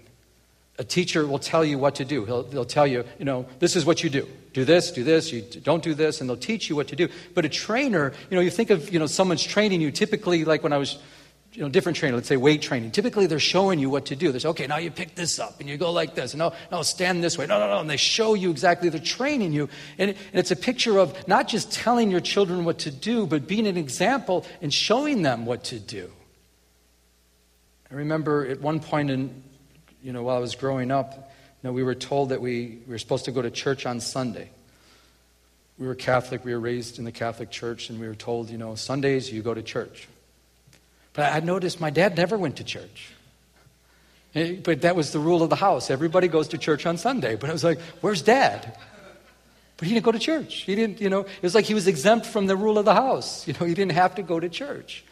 a 0.79 0.85
teacher 0.85 1.27
will 1.27 1.41
tell 1.41 1.65
you 1.65 1.77
what 1.77 1.97
to 1.97 2.05
do. 2.05 2.25
He'll, 2.25 2.45
they'll 2.45 2.65
tell 2.65 2.87
you, 2.87 3.05
you 3.19 3.25
know, 3.25 3.47
this 3.59 3.75
is 3.75 3.85
what 3.85 4.05
you 4.05 4.11
do. 4.11 4.29
Do 4.53 4.65
this, 4.65 4.93
do 4.93 5.03
this, 5.05 5.33
you 5.33 5.43
don't 5.43 5.83
do 5.83 5.93
this, 5.93 6.21
and 6.21 6.31
they'll 6.31 6.37
teach 6.37 6.69
you 6.69 6.77
what 6.77 6.89
to 6.89 6.97
do. 6.97 7.09
But 7.35 7.45
a 7.45 7.49
trainer, 7.49 8.13
you 8.31 8.37
know, 8.37 8.41
you 8.41 8.51
think 8.51 8.71
of, 8.71 8.93
you 8.93 8.99
know, 8.99 9.07
someone's 9.07 9.43
training 9.43 9.81
you, 9.81 9.91
typically, 9.91 10.45
like 10.45 10.63
when 10.63 10.73
I 10.73 10.79
was, 10.79 10.99
you 11.53 11.63
know, 11.63 11.69
different 11.69 11.99
trainer, 11.99 12.15
let's 12.15 12.29
say 12.29 12.37
weight 12.37 12.63
training. 12.63 12.93
Typically, 12.93 13.27
they're 13.27 13.41
showing 13.41 13.81
you 13.81 13.91
what 13.91 14.07
to 14.07 14.17
do. 14.17 14.31
They 14.31 14.39
say, 14.39 14.49
okay, 14.49 14.67
now 14.69 14.77
you 14.77 14.93
pick 14.93 15.17
this 15.17 15.41
up, 15.41 15.59
and 15.59 15.69
you 15.69 15.77
go 15.77 15.91
like 15.91 16.15
this, 16.15 16.33
and 16.33 16.39
no, 16.39 16.53
no, 16.71 16.83
stand 16.83 17.25
this 17.25 17.37
way. 17.37 17.47
No, 17.47 17.59
no, 17.59 17.69
no. 17.69 17.81
And 17.81 17.91
they 17.91 17.97
show 17.97 18.35
you 18.35 18.51
exactly, 18.51 18.89
they're 18.89 19.01
training 19.01 19.53
you. 19.53 19.69
And, 19.99 20.11
and 20.11 20.19
it's 20.35 20.53
a 20.53 20.57
picture 20.57 20.99
of 20.99 21.27
not 21.27 21.49
just 21.49 21.73
telling 21.73 22.11
your 22.11 22.21
children 22.21 22.65
what 22.65 22.79
to 22.81 22.93
do, 22.93 23.27
but 23.27 23.49
being 23.49 23.67
an 23.67 23.77
example 23.77 24.47
and 24.63 24.73
showing 24.73 25.23
them 25.23 25.45
what 25.45 25.65
to 25.65 25.81
do. 25.81 26.13
I 27.91 27.95
remember 27.95 28.47
at 28.47 28.61
one 28.61 28.81
point 28.81 29.11
in 29.11 29.43
you 30.03 30.13
know, 30.13 30.23
while 30.23 30.37
I 30.37 30.41
was 30.41 30.55
growing 30.55 30.91
up, 30.91 31.15
you 31.15 31.69
know, 31.69 31.73
we 31.73 31.83
were 31.83 31.95
told 31.95 32.31
that 32.31 32.41
we, 32.41 32.79
we 32.87 32.93
were 32.93 32.99
supposed 32.99 33.25
to 33.27 33.33
go 33.33 33.43
to 33.43 33.51
church 33.51 33.87
on 33.87 34.01
Sunday. 34.01 34.51
we 35.79 35.87
were 35.87 35.95
Catholic, 35.95 36.45
we 36.45 36.53
were 36.53 36.61
raised 36.61 36.99
in 36.99 37.05
the 37.05 37.13
Catholic 37.13 37.51
Church, 37.51 37.91
and 37.91 38.01
we 38.01 38.07
were 38.07 38.15
told, 38.15 38.51
you 38.51 38.59
know, 38.59 38.75
Sundays 38.75 39.33
you 39.33 39.43
go 39.43 39.55
to 39.55 39.63
church. 39.63 40.09
But 41.13 41.33
I 41.33 41.41
noticed 41.41 41.81
my 41.81 41.91
dad 41.91 42.17
never 42.17 42.39
went 42.39 42.57
to 42.57 42.65
church. 42.65 43.13
Eh, 44.35 44.57
but 44.63 44.83
that 44.83 44.95
was 44.95 45.13
the 45.13 45.19
rule 45.19 45.43
of 45.43 45.51
the 45.51 45.57
house. 45.57 45.91
Everybody 45.91 46.29
goes 46.29 46.49
to 46.49 46.59
church 46.59 46.87
on 46.87 46.97
Sunday. 46.97 47.35
But 47.35 47.51
I 47.51 47.53
was 47.53 47.65
like, 47.65 47.81
where's 48.01 48.23
dad? 48.23 48.77
But 49.77 49.89
he 49.89 49.95
didn't 49.95 50.05
go 50.05 50.13
to 50.13 50.19
church. 50.19 50.63
He 50.63 50.75
didn't, 50.75 51.01
you 51.01 51.09
know, 51.09 51.21
it 51.21 51.43
was 51.43 51.55
like 51.55 51.65
he 51.65 51.75
was 51.75 51.87
exempt 51.87 52.27
from 52.27 52.47
the 52.47 52.57
rule 52.57 52.79
of 52.79 52.85
the 52.85 52.95
house. 52.95 53.47
You 53.47 53.55
know, 53.55 53.67
he 53.67 53.75
didn't 53.75 53.93
have 53.93 54.17
to 54.17 54.23
go 54.23 54.39
to 54.39 54.49
church. 54.49 55.05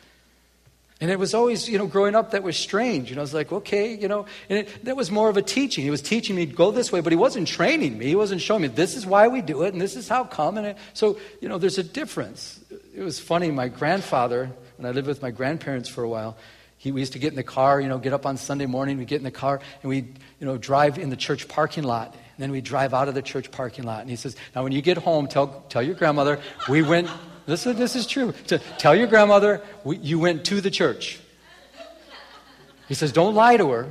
And 0.98 1.10
it 1.10 1.18
was 1.18 1.34
always, 1.34 1.68
you 1.68 1.76
know, 1.76 1.86
growing 1.86 2.14
up, 2.14 2.30
that 2.30 2.42
was 2.42 2.56
strange. 2.56 3.10
You 3.10 3.16
know, 3.16 3.20
I 3.20 3.24
was 3.24 3.34
like, 3.34 3.52
okay, 3.52 3.94
you 3.94 4.08
know, 4.08 4.24
and 4.48 4.60
it, 4.60 4.84
that 4.84 4.96
was 4.96 5.10
more 5.10 5.28
of 5.28 5.36
a 5.36 5.42
teaching. 5.42 5.84
He 5.84 5.90
was 5.90 6.00
teaching 6.00 6.34
me 6.34 6.46
to 6.46 6.52
go 6.54 6.70
this 6.70 6.90
way, 6.90 7.00
but 7.00 7.12
he 7.12 7.18
wasn't 7.18 7.48
training 7.48 7.98
me. 7.98 8.06
He 8.06 8.14
wasn't 8.14 8.40
showing 8.40 8.62
me 8.62 8.68
this 8.68 8.96
is 8.96 9.04
why 9.04 9.28
we 9.28 9.42
do 9.42 9.62
it 9.64 9.74
and 9.74 9.80
this 9.80 9.94
is 9.94 10.08
how 10.08 10.24
come. 10.24 10.56
And 10.56 10.68
it, 10.68 10.78
so, 10.94 11.18
you 11.42 11.50
know, 11.50 11.58
there's 11.58 11.76
a 11.76 11.82
difference. 11.82 12.60
It 12.94 13.02
was 13.02 13.20
funny. 13.20 13.50
My 13.50 13.68
grandfather, 13.68 14.50
when 14.78 14.86
I 14.86 14.92
lived 14.92 15.06
with 15.06 15.20
my 15.20 15.30
grandparents 15.30 15.90
for 15.90 16.02
a 16.02 16.08
while, 16.08 16.38
he, 16.78 16.92
we 16.92 17.00
used 17.00 17.12
to 17.12 17.18
get 17.18 17.28
in 17.28 17.36
the 17.36 17.42
car, 17.42 17.78
you 17.78 17.88
know, 17.88 17.98
get 17.98 18.14
up 18.14 18.24
on 18.24 18.38
Sunday 18.38 18.66
morning, 18.66 18.96
we 18.96 19.04
get 19.04 19.18
in 19.18 19.24
the 19.24 19.30
car, 19.30 19.60
and 19.82 19.90
we, 19.90 19.96
you 19.98 20.46
know, 20.46 20.56
drive 20.56 20.98
in 20.98 21.10
the 21.10 21.16
church 21.16 21.46
parking 21.46 21.84
lot. 21.84 22.14
And 22.14 22.42
then 22.42 22.50
we 22.50 22.62
drive 22.62 22.94
out 22.94 23.08
of 23.08 23.14
the 23.14 23.22
church 23.22 23.50
parking 23.50 23.84
lot. 23.84 24.00
And 24.00 24.08
he 24.08 24.16
says, 24.16 24.34
now 24.54 24.62
when 24.62 24.72
you 24.72 24.80
get 24.80 24.96
home, 24.96 25.26
tell, 25.26 25.64
tell 25.68 25.82
your 25.82 25.94
grandmother, 25.94 26.40
we 26.70 26.80
went 26.80 27.10
this, 27.46 27.64
this 27.64 27.94
is 27.94 28.06
true. 28.06 28.32
To 28.48 28.58
tell 28.78 28.94
your 28.94 29.06
grandmother 29.06 29.62
we, 29.84 29.98
you 29.98 30.18
went 30.18 30.44
to 30.46 30.60
the 30.60 30.70
church. 30.70 31.20
He 32.88 32.94
says, 32.94 33.12
Don't 33.12 33.34
lie 33.34 33.56
to 33.56 33.70
her. 33.70 33.88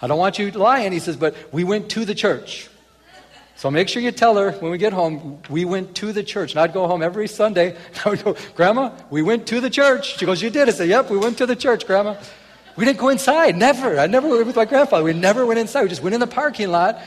I 0.00 0.08
don't 0.08 0.18
want 0.18 0.38
you 0.38 0.50
lying. 0.50 0.92
He 0.92 0.98
says, 0.98 1.16
But 1.16 1.36
we 1.52 1.64
went 1.64 1.90
to 1.90 2.04
the 2.04 2.14
church. 2.14 2.68
So 3.54 3.70
make 3.70 3.88
sure 3.88 4.02
you 4.02 4.10
tell 4.10 4.36
her 4.36 4.50
when 4.52 4.72
we 4.72 4.78
get 4.78 4.92
home, 4.92 5.40
we 5.48 5.64
went 5.64 5.94
to 5.96 6.12
the 6.12 6.24
church. 6.24 6.52
And 6.52 6.60
I'd 6.60 6.72
go 6.72 6.88
home 6.88 7.02
every 7.02 7.28
Sunday. 7.28 7.76
And 7.76 8.00
I 8.04 8.08
would 8.08 8.24
go, 8.24 8.36
Grandma, 8.56 8.90
we 9.10 9.22
went 9.22 9.46
to 9.48 9.60
the 9.60 9.70
church. 9.70 10.18
She 10.18 10.26
goes, 10.26 10.42
You 10.42 10.50
did? 10.50 10.68
I 10.68 10.72
said, 10.72 10.88
Yep, 10.88 11.10
we 11.10 11.18
went 11.18 11.38
to 11.38 11.46
the 11.46 11.56
church, 11.56 11.86
Grandma. 11.86 12.16
We 12.74 12.84
didn't 12.84 12.98
go 12.98 13.10
inside. 13.10 13.56
Never. 13.56 13.98
I 14.00 14.06
never 14.06 14.28
went 14.28 14.46
with 14.46 14.56
my 14.56 14.64
grandfather. 14.64 15.04
We 15.04 15.12
never 15.12 15.44
went 15.46 15.60
inside. 15.60 15.82
We 15.82 15.88
just 15.90 16.02
went 16.02 16.14
in 16.14 16.20
the 16.20 16.26
parking 16.26 16.70
lot 16.70 17.00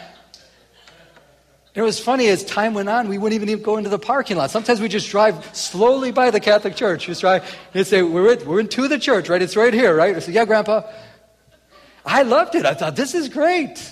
and 1.76 1.82
it 1.82 1.86
was 1.86 2.00
funny, 2.00 2.30
as 2.30 2.46
time 2.46 2.74
went 2.74 2.88
on, 2.88 3.10
we 3.10 3.18
wouldn't 3.18 3.42
even 3.42 3.62
go 3.62 3.76
into 3.76 3.90
the 3.90 4.00
parking 4.00 4.38
lot. 4.38 4.50
Sometimes 4.50 4.80
we 4.80 4.88
just 4.88 5.10
drive 5.10 5.54
slowly 5.54 6.14
by 6.14 6.32
the 6.32 6.40
Catholic 6.40 6.74
Church. 6.78 7.08
Just 7.08 7.20
drive, 7.20 7.54
and 7.74 7.86
say, 7.86 8.02
we're, 8.02 8.32
in, 8.32 8.48
we're 8.48 8.62
into 8.62 8.88
the 8.88 8.98
church, 8.98 9.28
right? 9.28 9.42
It's 9.42 9.58
right 9.58 9.74
here, 9.74 9.94
right? 9.94 10.16
I 10.16 10.20
said, 10.20 10.34
yeah, 10.34 10.46
Grandpa. 10.46 10.84
I 12.06 12.22
loved 12.22 12.56
it. 12.56 12.66
I 12.66 12.76
thought, 12.76 12.96
this 12.96 13.14
is 13.14 13.28
great. 13.28 13.92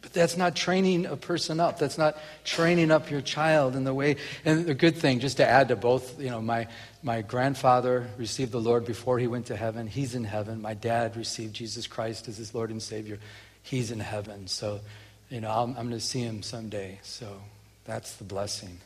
But 0.00 0.14
that's 0.14 0.38
not 0.38 0.56
training 0.56 1.04
a 1.04 1.16
person 1.16 1.60
up. 1.60 1.78
That's 1.78 1.98
not 1.98 2.16
training 2.42 2.90
up 2.90 3.10
your 3.10 3.20
child 3.20 3.76
in 3.76 3.84
the 3.84 3.92
way. 3.92 4.16
And 4.46 4.64
the 4.64 4.72
good 4.72 4.96
thing, 4.96 5.20
just 5.20 5.36
to 5.36 5.46
add 5.46 5.68
to 5.68 5.76
both, 5.76 6.18
you 6.18 6.30
know, 6.30 6.40
my, 6.40 6.68
my 7.02 7.20
grandfather 7.20 8.08
received 8.16 8.52
the 8.52 8.62
Lord 8.62 8.86
before 8.86 9.18
he 9.18 9.26
went 9.26 9.44
to 9.48 9.56
heaven. 9.56 9.86
He's 9.86 10.14
in 10.14 10.24
heaven. 10.24 10.62
My 10.62 10.72
dad 10.72 11.18
received 11.18 11.52
Jesus 11.52 11.86
Christ 11.86 12.28
as 12.28 12.38
his 12.38 12.54
Lord 12.54 12.70
and 12.70 12.80
Savior 12.80 13.18
he's 13.62 13.90
in 13.90 14.00
heaven. 14.00 14.46
So, 14.46 14.80
you 15.28 15.40
know, 15.40 15.50
I'm, 15.50 15.70
I'm 15.70 15.88
going 15.88 15.90
to 15.90 16.00
see 16.00 16.20
him 16.20 16.42
someday. 16.42 16.98
So 17.02 17.40
that's 17.84 18.16
the 18.16 18.24
blessing. 18.24 18.78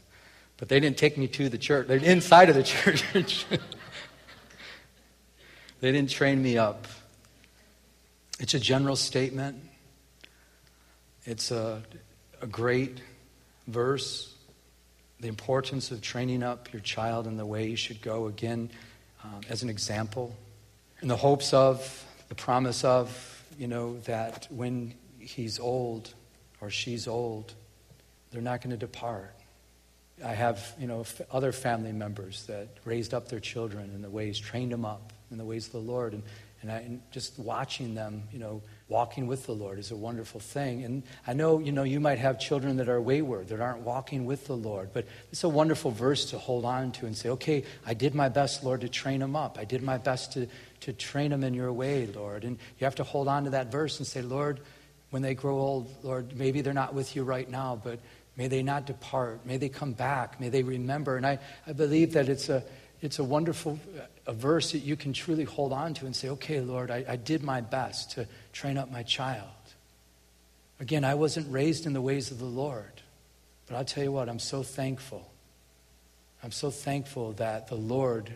But 0.57 0.69
they 0.69 0.81
didn't 0.81 0.97
take 0.97 1.19
me 1.19 1.26
to 1.28 1.49
the 1.49 1.59
church. 1.59 1.88
They're 1.88 1.99
inside 1.99 2.49
of 2.49 2.54
the 2.54 2.62
church. 2.64 3.47
they 5.81 5.93
didn't 5.93 6.11
train 6.11 6.43
me 6.43 6.59
up. 6.59 6.87
It's 8.40 8.54
a 8.54 8.61
general 8.61 8.97
statement. 8.97 9.62
It's 11.25 11.50
a, 11.50 11.83
a 12.43 12.47
great 12.47 13.00
verse. 13.66 14.35
The 15.21 15.28
importance 15.28 15.90
of 15.90 16.02
training 16.02 16.43
up 16.43 16.73
your 16.73 16.81
child 16.81 17.26
in 17.26 17.37
the 17.37 17.47
way 17.47 17.69
he 17.69 17.76
should 17.76 18.02
go, 18.02 18.26
again, 18.26 18.71
um, 19.23 19.40
as 19.49 19.62
an 19.62 19.71
example, 19.71 20.37
in 21.00 21.09
the 21.09 21.16
hopes 21.16 21.54
of, 21.54 22.04
the 22.28 22.35
promise 22.35 22.85
of, 22.85 23.33
you 23.58 23.68
know, 23.68 23.99
that 24.00 24.46
when 24.50 24.94
he's 25.18 25.58
old 25.58 26.12
or 26.61 26.70
she's 26.70 27.08
old, 27.08 27.54
they're 28.30 28.42
not 28.42 28.61
going 28.61 28.70
to 28.70 28.76
depart. 28.76 29.34
I 30.25 30.32
have, 30.32 30.75
you 30.78 30.87
know, 30.87 31.04
other 31.30 31.52
family 31.52 31.92
members 31.92 32.46
that 32.46 32.68
raised 32.84 33.14
up 33.14 33.28
their 33.28 33.40
children 33.40 33.90
in 33.94 34.02
the 34.02 34.11
ways, 34.11 34.38
trained 34.38 34.73
them 34.73 34.84
up 34.84 35.12
in 35.30 35.38
the 35.38 35.44
ways 35.44 35.66
of 35.66 35.73
the 35.73 35.78
Lord. 35.78 36.12
And, 36.12 36.23
and, 36.62 36.70
I, 36.70 36.76
and 36.78 37.02
just 37.11 37.38
watching 37.38 37.94
them, 37.94 38.23
you 38.32 38.38
know, 38.38 38.62
walking 38.88 39.26
with 39.26 39.46
the 39.46 39.52
Lord 39.52 39.78
is 39.78 39.90
a 39.90 39.96
wonderful 39.96 40.40
thing. 40.40 40.84
And 40.84 41.02
I 41.26 41.32
know, 41.32 41.58
you 41.58 41.73
know, 41.73 41.82
you 41.82 42.00
might 42.00 42.18
have 42.18 42.38
children 42.38 42.76
that 42.76 42.88
are 42.88 43.00
wayward, 43.00 43.49
that 43.49 43.61
aren't 43.61 43.80
walking 43.80 44.25
with 44.25 44.46
the 44.46 44.56
Lord. 44.56 44.90
But 44.92 45.06
it's 45.32 45.44
a 45.44 45.49
wonderful 45.49 45.90
verse 45.90 46.26
to 46.30 46.38
hold 46.38 46.64
on 46.64 46.92
to 46.92 47.06
and 47.06 47.16
say, 47.16 47.30
okay, 47.30 47.64
I 47.84 47.94
did 47.94 48.14
my 48.14 48.28
best, 48.28 48.62
Lord, 48.62 48.82
to 48.82 48.88
train 48.88 49.20
them 49.20 49.34
up. 49.34 49.58
I 49.58 49.64
did 49.64 49.82
my 49.82 49.99
best 49.99 50.32
to, 50.34 50.46
to 50.84 50.92
train 50.92 51.30
them 51.30 51.44
in 51.44 51.54
your 51.54 51.72
way, 51.72 52.06
Lord. 52.06 52.44
And 52.44 52.58
you 52.78 52.84
have 52.84 52.96
to 52.96 53.04
hold 53.04 53.26
on 53.26 53.44
to 53.44 53.50
that 53.50 53.72
verse 53.72 53.98
and 53.98 54.06
say, 54.06 54.22
Lord, 54.22 54.60
when 55.10 55.22
they 55.22 55.34
grow 55.34 55.58
old, 55.58 55.94
Lord, 56.02 56.36
maybe 56.36 56.60
they're 56.60 56.72
not 56.72 56.94
with 56.94 57.16
you 57.16 57.24
right 57.24 57.48
now, 57.48 57.80
but 57.82 58.00
may 58.36 58.48
they 58.48 58.62
not 58.62 58.86
depart. 58.86 59.46
May 59.46 59.56
they 59.56 59.68
come 59.68 59.92
back. 59.92 60.40
May 60.40 60.50
they 60.50 60.62
remember. 60.62 61.16
And 61.16 61.26
I, 61.26 61.38
I 61.66 61.72
believe 61.72 62.12
that 62.14 62.28
it's 62.28 62.48
a, 62.48 62.62
it's 63.00 63.18
a 63.18 63.24
wonderful 63.24 63.78
uh, 63.98 64.02
a 64.26 64.32
verse 64.32 64.72
that 64.72 64.78
you 64.78 64.96
can 64.96 65.12
truly 65.12 65.44
hold 65.44 65.72
on 65.72 65.94
to 65.94 66.06
and 66.06 66.16
say, 66.16 66.30
okay, 66.30 66.60
Lord, 66.60 66.90
I, 66.90 67.04
I 67.08 67.16
did 67.16 67.42
my 67.42 67.60
best 67.60 68.12
to 68.12 68.26
train 68.52 68.78
up 68.78 68.90
my 68.90 69.02
child. 69.02 69.48
Again, 70.80 71.04
I 71.04 71.14
wasn't 71.14 71.50
raised 71.52 71.86
in 71.86 71.92
the 71.92 72.00
ways 72.00 72.30
of 72.30 72.38
the 72.38 72.44
Lord, 72.44 73.02
but 73.66 73.76
I'll 73.76 73.84
tell 73.84 74.02
you 74.02 74.12
what, 74.12 74.28
I'm 74.28 74.38
so 74.38 74.62
thankful. 74.62 75.30
I'm 76.42 76.52
so 76.52 76.70
thankful 76.70 77.32
that 77.34 77.68
the 77.68 77.74
Lord 77.74 78.32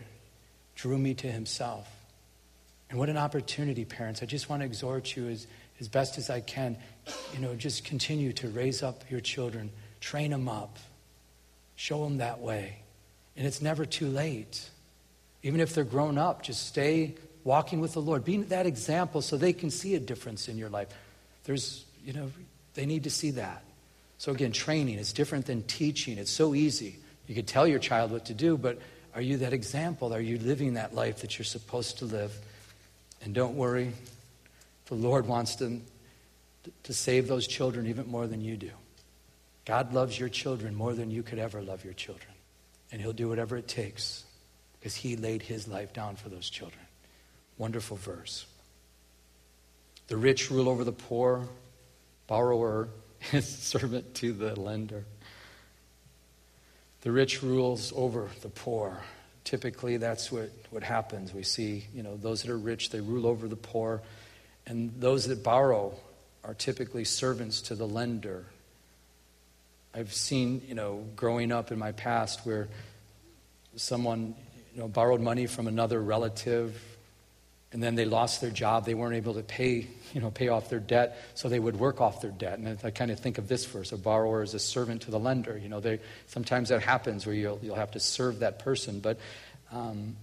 drew 0.75 0.97
me 0.97 1.13
to 1.15 1.31
himself. 1.31 1.98
And 2.89 2.97
what 2.97 3.09
an 3.09 3.17
opportunity, 3.17 3.85
parents. 3.85 4.23
I 4.23 4.25
just 4.25 4.49
want 4.49 4.61
to 4.61 4.65
exhort 4.65 5.15
you 5.15 5.27
as, 5.27 5.45
as 5.79 5.87
best 5.87 6.17
as 6.17 6.29
I 6.29 6.41
can. 6.41 6.77
You 7.33 7.39
know, 7.39 7.55
just 7.55 7.83
continue 7.83 8.33
to 8.33 8.47
raise 8.49 8.81
up 8.81 9.03
your 9.09 9.19
children, 9.19 9.71
train 10.01 10.31
them 10.31 10.49
up, 10.49 10.77
show 11.75 12.03
them 12.03 12.17
that 12.17 12.39
way. 12.39 12.77
And 13.37 13.45
it's 13.45 13.61
never 13.61 13.85
too 13.85 14.07
late. 14.07 14.69
Even 15.43 15.59
if 15.59 15.73
they're 15.73 15.83
grown 15.83 16.17
up, 16.17 16.41
just 16.41 16.65
stay 16.67 17.15
walking 17.43 17.79
with 17.79 17.93
the 17.93 18.01
Lord. 18.01 18.25
Be 18.25 18.37
that 18.37 18.65
example 18.65 19.21
so 19.21 19.37
they 19.37 19.53
can 19.53 19.69
see 19.69 19.95
a 19.95 19.99
difference 19.99 20.47
in 20.47 20.57
your 20.57 20.69
life. 20.69 20.89
There's, 21.45 21.85
you 22.03 22.13
know, 22.13 22.31
they 22.73 22.85
need 22.85 23.03
to 23.03 23.09
see 23.09 23.31
that. 23.31 23.63
So 24.17 24.31
again, 24.31 24.51
training 24.51 24.97
is 24.97 25.13
different 25.13 25.45
than 25.45 25.63
teaching. 25.63 26.17
It's 26.17 26.31
so 26.31 26.53
easy. 26.53 26.97
You 27.27 27.35
could 27.35 27.47
tell 27.47 27.67
your 27.67 27.79
child 27.79 28.11
what 28.11 28.25
to 28.25 28.33
do, 28.33 28.57
but 28.57 28.79
are 29.15 29.21
you 29.21 29.37
that 29.37 29.53
example? 29.53 30.13
Are 30.13 30.19
you 30.19 30.37
living 30.39 30.73
that 30.73 30.93
life 30.93 31.21
that 31.21 31.37
you're 31.37 31.45
supposed 31.45 31.99
to 31.99 32.05
live? 32.05 32.37
And 33.21 33.33
don't 33.33 33.55
worry, 33.55 33.93
the 34.85 34.95
Lord 34.95 35.27
wants 35.27 35.55
to, 35.57 35.81
to 36.83 36.93
save 36.93 37.27
those 37.27 37.47
children 37.47 37.87
even 37.87 38.07
more 38.07 38.27
than 38.27 38.41
you 38.41 38.57
do. 38.57 38.71
God 39.65 39.93
loves 39.93 40.19
your 40.19 40.29
children 40.29 40.73
more 40.73 40.93
than 40.93 41.11
you 41.11 41.21
could 41.21 41.39
ever 41.39 41.61
love 41.61 41.83
your 41.83 41.93
children. 41.93 42.31
And 42.91 43.01
He'll 43.01 43.13
do 43.13 43.29
whatever 43.29 43.55
it 43.57 43.67
takes 43.67 44.23
because 44.79 44.95
He 44.95 45.15
laid 45.15 45.43
His 45.43 45.67
life 45.67 45.93
down 45.93 46.15
for 46.15 46.29
those 46.29 46.49
children. 46.49 46.81
Wonderful 47.57 47.97
verse. 47.97 48.45
The 50.07 50.17
rich 50.17 50.49
rule 50.49 50.69
over 50.69 50.83
the 50.83 50.91
poor, 50.91 51.47
borrower 52.25 52.89
is 53.31 53.47
servant 53.47 54.15
to 54.15 54.33
the 54.33 54.59
lender. 54.59 55.05
The 57.01 57.11
rich 57.11 57.43
rules 57.43 57.93
over 57.95 58.29
the 58.41 58.49
poor 58.49 59.01
typically 59.43 59.97
that's 59.97 60.31
what, 60.31 60.51
what 60.69 60.83
happens. 60.83 61.33
We 61.33 61.43
see, 61.43 61.85
you 61.93 62.03
know, 62.03 62.17
those 62.17 62.43
that 62.43 62.51
are 62.51 62.57
rich, 62.57 62.89
they 62.89 63.01
rule 63.01 63.27
over 63.27 63.47
the 63.47 63.55
poor. 63.55 64.01
And 64.65 64.93
those 64.99 65.27
that 65.27 65.43
borrow 65.43 65.93
are 66.43 66.53
typically 66.53 67.03
servants 67.05 67.61
to 67.63 67.75
the 67.75 67.87
lender. 67.87 68.45
I've 69.93 70.13
seen, 70.13 70.61
you 70.67 70.75
know, 70.75 71.05
growing 71.15 71.51
up 71.51 71.71
in 71.71 71.79
my 71.79 71.91
past 71.91 72.45
where 72.45 72.67
someone, 73.75 74.35
you 74.73 74.81
know, 74.81 74.87
borrowed 74.87 75.21
money 75.21 75.47
from 75.47 75.67
another 75.67 75.99
relative 75.99 76.79
and 77.71 77.83
then 77.83 77.95
they 77.95 78.05
lost 78.05 78.41
their 78.41 78.49
job. 78.49 78.85
They 78.85 78.95
weren't 78.95 79.15
able 79.15 79.35
to 79.35 79.43
pay, 79.43 79.87
you 80.13 80.21
know, 80.21 80.31
pay 80.31 80.47
off 80.47 80.69
their 80.69 80.79
debt, 80.79 81.17
so 81.35 81.49
they 81.49 81.59
would 81.59 81.77
work 81.77 82.01
off 82.01 82.21
their 82.21 82.31
debt. 82.31 82.57
And 82.57 82.79
I 82.83 82.89
kind 82.89 83.11
of 83.11 83.19
think 83.19 83.37
of 83.37 83.47
this 83.47 83.65
verse: 83.65 83.91
a 83.91 83.97
borrower 83.97 84.41
is 84.41 84.53
a 84.53 84.59
servant 84.59 85.03
to 85.03 85.11
the 85.11 85.19
lender. 85.19 85.57
You 85.57 85.69
know, 85.69 85.79
they, 85.79 85.99
sometimes 86.27 86.69
that 86.69 86.81
happens 86.81 87.25
where 87.25 87.35
you'll 87.35 87.59
you'll 87.61 87.75
have 87.75 87.91
to 87.91 87.99
serve 87.99 88.39
that 88.39 88.59
person. 88.59 88.99
But 88.99 89.19
um, 89.71 90.15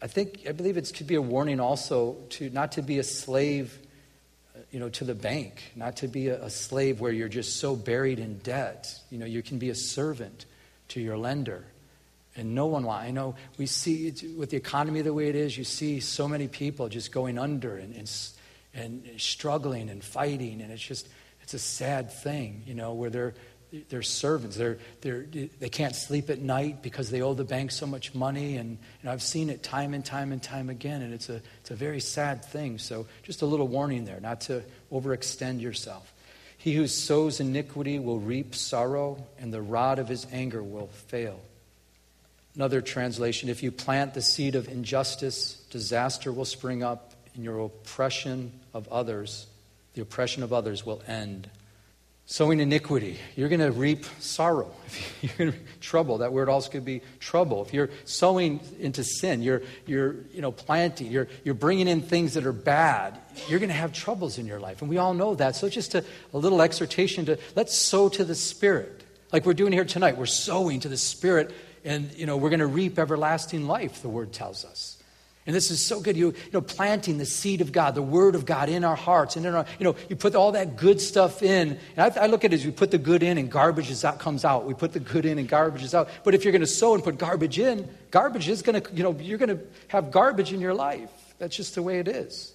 I 0.00 0.06
think 0.06 0.46
I 0.48 0.52
believe 0.52 0.76
it 0.76 0.90
could 0.96 1.06
be 1.06 1.16
a 1.16 1.22
warning 1.22 1.60
also 1.60 2.16
to 2.30 2.48
not 2.50 2.72
to 2.72 2.82
be 2.82 2.98
a 2.98 3.04
slave, 3.04 3.78
uh, 4.54 4.60
you 4.70 4.80
know, 4.80 4.88
to 4.88 5.04
the 5.04 5.14
bank, 5.14 5.62
not 5.76 5.96
to 5.98 6.08
be 6.08 6.28
a, 6.28 6.44
a 6.44 6.50
slave 6.50 7.00
where 7.00 7.12
you're 7.12 7.28
just 7.28 7.60
so 7.60 7.76
buried 7.76 8.18
in 8.18 8.38
debt. 8.38 8.98
You 9.10 9.18
know, 9.18 9.26
you 9.26 9.42
can 9.42 9.58
be 9.58 9.68
a 9.68 9.74
servant 9.74 10.46
to 10.88 11.00
your 11.00 11.18
lender. 11.18 11.66
And 12.36 12.54
no 12.54 12.66
one 12.66 12.84
wants. 12.84 13.06
I 13.06 13.10
know 13.10 13.34
we 13.58 13.66
see 13.66 14.12
with 14.36 14.50
the 14.50 14.56
economy 14.56 15.02
the 15.02 15.14
way 15.14 15.28
it 15.28 15.36
is, 15.36 15.56
you 15.56 15.64
see 15.64 16.00
so 16.00 16.28
many 16.28 16.48
people 16.48 16.88
just 16.88 17.10
going 17.10 17.38
under 17.38 17.76
and, 17.76 17.94
and, 17.94 18.10
and 18.74 19.20
struggling 19.20 19.88
and 19.88 20.04
fighting. 20.04 20.60
And 20.60 20.70
it's 20.70 20.82
just, 20.82 21.08
It's 21.46 21.54
a 21.54 21.58
sad 21.60 22.10
thing, 22.10 22.64
you 22.66 22.74
know, 22.74 22.92
where 22.94 23.08
they're, 23.08 23.34
they're 23.88 24.02
servants. 24.02 24.56
They're, 24.56 24.78
they're, 25.00 25.26
they 25.60 25.68
can't 25.68 25.94
sleep 25.94 26.28
at 26.28 26.40
night 26.40 26.82
because 26.82 27.08
they 27.08 27.22
owe 27.22 27.34
the 27.34 27.44
bank 27.44 27.70
so 27.70 27.86
much 27.86 28.14
money. 28.14 28.56
And, 28.56 28.78
and 29.00 29.10
I've 29.10 29.22
seen 29.22 29.48
it 29.48 29.62
time 29.62 29.94
and 29.94 30.04
time 30.04 30.32
and 30.32 30.42
time 30.42 30.70
again, 30.70 31.02
and 31.02 31.14
it's 31.14 31.28
a, 31.28 31.40
it's 31.60 31.70
a 31.70 31.76
very 31.76 32.00
sad 32.00 32.44
thing. 32.44 32.78
So 32.78 33.06
just 33.22 33.42
a 33.42 33.46
little 33.46 33.68
warning 33.68 34.04
there, 34.04 34.18
not 34.18 34.40
to 34.42 34.64
overextend 34.90 35.60
yourself. 35.60 36.12
He 36.58 36.74
who 36.74 36.88
sows 36.88 37.38
iniquity 37.38 38.00
will 38.00 38.18
reap 38.18 38.54
sorrow, 38.56 39.24
and 39.38 39.54
the 39.54 39.62
rod 39.62 40.00
of 40.00 40.08
his 40.08 40.26
anger 40.32 40.64
will 40.64 40.88
fail. 40.88 41.40
Another 42.56 42.80
translation 42.80 43.50
if 43.50 43.62
you 43.62 43.70
plant 43.70 44.14
the 44.14 44.22
seed 44.22 44.54
of 44.54 44.66
injustice, 44.68 45.62
disaster 45.70 46.32
will 46.32 46.46
spring 46.46 46.82
up, 46.82 47.12
and 47.34 47.44
your 47.44 47.60
oppression 47.60 48.50
of 48.72 48.88
others, 48.88 49.46
the 49.92 50.00
oppression 50.00 50.42
of 50.42 50.54
others, 50.54 50.84
will 50.84 51.02
end. 51.06 51.50
Sowing 52.28 52.58
iniquity, 52.58 53.18
you're 53.36 53.50
going 53.50 53.60
to 53.60 53.70
reap 53.70 54.04
sorrow. 54.18 54.72
You're 55.22 55.36
going 55.36 55.52
to 55.52 55.58
trouble. 55.80 56.18
That 56.18 56.32
word 56.32 56.48
also 56.48 56.72
could 56.72 56.84
be 56.84 57.02
trouble. 57.20 57.64
If 57.64 57.72
you're 57.72 57.90
sowing 58.04 58.58
into 58.80 59.04
sin, 59.04 59.42
you're, 59.42 59.62
you're 59.86 60.16
you 60.32 60.42
know, 60.42 60.50
planting, 60.50 61.12
you're, 61.12 61.28
you're 61.44 61.54
bringing 61.54 61.86
in 61.86 62.02
things 62.02 62.34
that 62.34 62.44
are 62.44 62.52
bad, 62.52 63.16
you're 63.46 63.60
going 63.60 63.68
to 63.68 63.76
have 63.76 63.92
troubles 63.92 64.38
in 64.38 64.46
your 64.46 64.58
life. 64.58 64.80
And 64.80 64.90
we 64.90 64.98
all 64.98 65.14
know 65.14 65.36
that. 65.36 65.54
So 65.54 65.68
just 65.68 65.94
a, 65.94 66.04
a 66.34 66.38
little 66.38 66.60
exhortation 66.62 67.26
to 67.26 67.38
let's 67.54 67.76
sow 67.76 68.08
to 68.08 68.24
the 68.24 68.34
Spirit. 68.34 69.04
Like 69.32 69.46
we're 69.46 69.54
doing 69.54 69.72
here 69.72 69.84
tonight. 69.84 70.16
We're 70.16 70.26
sowing 70.26 70.80
to 70.80 70.88
the 70.88 70.96
Spirit, 70.96 71.54
and 71.86 72.12
you 72.12 72.26
know, 72.26 72.36
we're 72.36 72.50
going 72.50 72.60
to 72.60 72.66
reap 72.66 72.98
everlasting 72.98 73.66
life, 73.66 74.02
the 74.02 74.08
word 74.08 74.32
tells 74.32 74.64
us. 74.64 74.96
And 75.46 75.54
this 75.54 75.70
is 75.70 75.82
so 75.82 76.00
good. 76.00 76.16
You, 76.16 76.32
you 76.32 76.50
know, 76.52 76.60
planting 76.60 77.18
the 77.18 77.24
seed 77.24 77.60
of 77.60 77.70
God, 77.70 77.94
the 77.94 78.02
word 78.02 78.34
of 78.34 78.44
God 78.44 78.68
in 78.68 78.82
our 78.82 78.96
hearts. 78.96 79.36
And 79.36 79.46
in 79.46 79.54
our, 79.54 79.64
you 79.78 79.84
know, 79.84 79.94
you 80.08 80.16
put 80.16 80.34
all 80.34 80.52
that 80.52 80.76
good 80.76 81.00
stuff 81.00 81.40
in. 81.40 81.78
And 81.96 82.18
I, 82.18 82.24
I 82.24 82.26
look 82.26 82.44
at 82.44 82.52
it 82.52 82.56
as 82.56 82.66
we 82.66 82.72
put 82.72 82.90
the 82.90 82.98
good 82.98 83.22
in 83.22 83.38
and 83.38 83.48
garbage 83.48 83.88
is 83.88 84.04
out, 84.04 84.18
comes 84.18 84.44
out. 84.44 84.64
We 84.64 84.74
put 84.74 84.92
the 84.92 84.98
good 84.98 85.24
in 85.24 85.38
and 85.38 85.48
garbage 85.48 85.84
is 85.84 85.94
out. 85.94 86.08
But 86.24 86.34
if 86.34 86.44
you're 86.44 86.50
going 86.50 86.62
to 86.62 86.66
sow 86.66 86.94
and 86.94 87.04
put 87.04 87.16
garbage 87.16 87.60
in, 87.60 87.88
garbage 88.10 88.48
is 88.48 88.62
going 88.62 88.82
to, 88.82 88.92
you 88.92 89.04
know, 89.04 89.16
you're 89.20 89.38
going 89.38 89.56
to 89.56 89.60
have 89.86 90.10
garbage 90.10 90.52
in 90.52 90.60
your 90.60 90.74
life. 90.74 91.10
That's 91.38 91.56
just 91.56 91.76
the 91.76 91.82
way 91.82 92.00
it 92.00 92.08
is. 92.08 92.52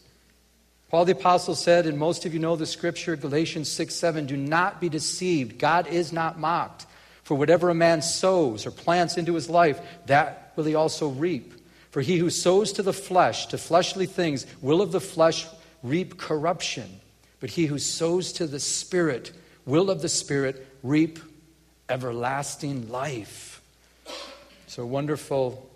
Paul 0.89 1.05
the 1.05 1.13
Apostle 1.13 1.55
said, 1.55 1.85
and 1.85 1.97
most 1.97 2.25
of 2.25 2.33
you 2.33 2.41
know 2.41 2.57
the 2.57 2.65
scripture, 2.65 3.15
Galatians 3.15 3.71
6 3.71 3.95
7, 3.95 4.25
do 4.25 4.35
not 4.35 4.81
be 4.81 4.89
deceived. 4.89 5.57
God 5.57 5.87
is 5.87 6.11
not 6.11 6.37
mocked. 6.37 6.85
For 7.31 7.37
whatever 7.37 7.69
a 7.69 7.73
man 7.73 8.01
sows 8.01 8.65
or 8.65 8.71
plants 8.71 9.15
into 9.15 9.35
his 9.35 9.49
life, 9.49 9.79
that 10.07 10.51
will 10.57 10.65
he 10.65 10.75
also 10.75 11.07
reap. 11.07 11.53
For 11.89 12.01
he 12.01 12.17
who 12.17 12.29
sows 12.29 12.73
to 12.73 12.83
the 12.83 12.91
flesh, 12.91 13.45
to 13.45 13.57
fleshly 13.57 14.05
things, 14.05 14.45
will 14.61 14.81
of 14.81 14.91
the 14.91 14.99
flesh 14.99 15.47
reap 15.81 16.17
corruption. 16.17 16.99
But 17.39 17.51
he 17.51 17.67
who 17.67 17.79
sows 17.79 18.33
to 18.33 18.47
the 18.47 18.59
Spirit, 18.59 19.31
will 19.65 19.89
of 19.89 20.01
the 20.01 20.09
Spirit 20.09 20.67
reap 20.83 21.19
everlasting 21.87 22.89
life. 22.89 23.61
So, 24.67 24.85
wonderful 24.85 25.69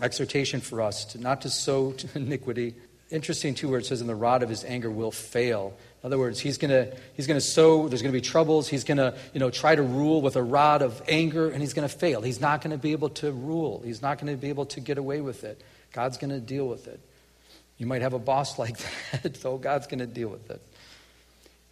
exhortation 0.00 0.60
for 0.60 0.82
us 0.82 1.04
to 1.06 1.18
not 1.18 1.40
to 1.40 1.50
sow 1.50 1.90
to 1.90 2.08
iniquity. 2.14 2.76
Interesting, 3.10 3.56
too, 3.56 3.70
where 3.70 3.80
it 3.80 3.86
says, 3.86 4.00
in 4.00 4.06
the 4.06 4.14
rod 4.14 4.44
of 4.44 4.50
his 4.50 4.62
anger 4.62 4.88
will 4.88 5.10
fail. 5.10 5.76
In 6.04 6.08
other 6.08 6.18
words, 6.18 6.38
he's 6.38 6.58
going 6.58 6.92
he's 7.14 7.26
gonna 7.26 7.40
sow, 7.40 7.88
there's 7.88 8.02
going 8.02 8.12
to 8.12 8.16
be 8.16 8.20
troubles. 8.20 8.68
He's 8.68 8.84
going 8.84 8.98
to 8.98 9.16
you 9.32 9.40
know, 9.40 9.48
try 9.48 9.74
to 9.74 9.82
rule 9.82 10.20
with 10.20 10.36
a 10.36 10.42
rod 10.42 10.82
of 10.82 11.00
anger, 11.08 11.48
and 11.48 11.62
he's 11.62 11.72
going 11.72 11.88
to 11.88 11.94
fail. 11.94 12.20
He's 12.20 12.42
not 12.42 12.60
going 12.60 12.72
to 12.72 12.78
be 12.78 12.92
able 12.92 13.08
to 13.08 13.32
rule, 13.32 13.80
he's 13.82 14.02
not 14.02 14.18
going 14.18 14.30
to 14.30 14.38
be 14.38 14.50
able 14.50 14.66
to 14.66 14.80
get 14.80 14.98
away 14.98 15.22
with 15.22 15.44
it. 15.44 15.62
God's 15.92 16.18
going 16.18 16.30
to 16.30 16.40
deal 16.40 16.68
with 16.68 16.88
it. 16.88 17.00
You 17.78 17.86
might 17.86 18.02
have 18.02 18.12
a 18.12 18.18
boss 18.18 18.58
like 18.58 18.76
that, 19.22 19.38
so 19.38 19.56
God's 19.56 19.86
going 19.86 20.00
to 20.00 20.06
deal 20.06 20.28
with 20.28 20.50
it. 20.50 20.60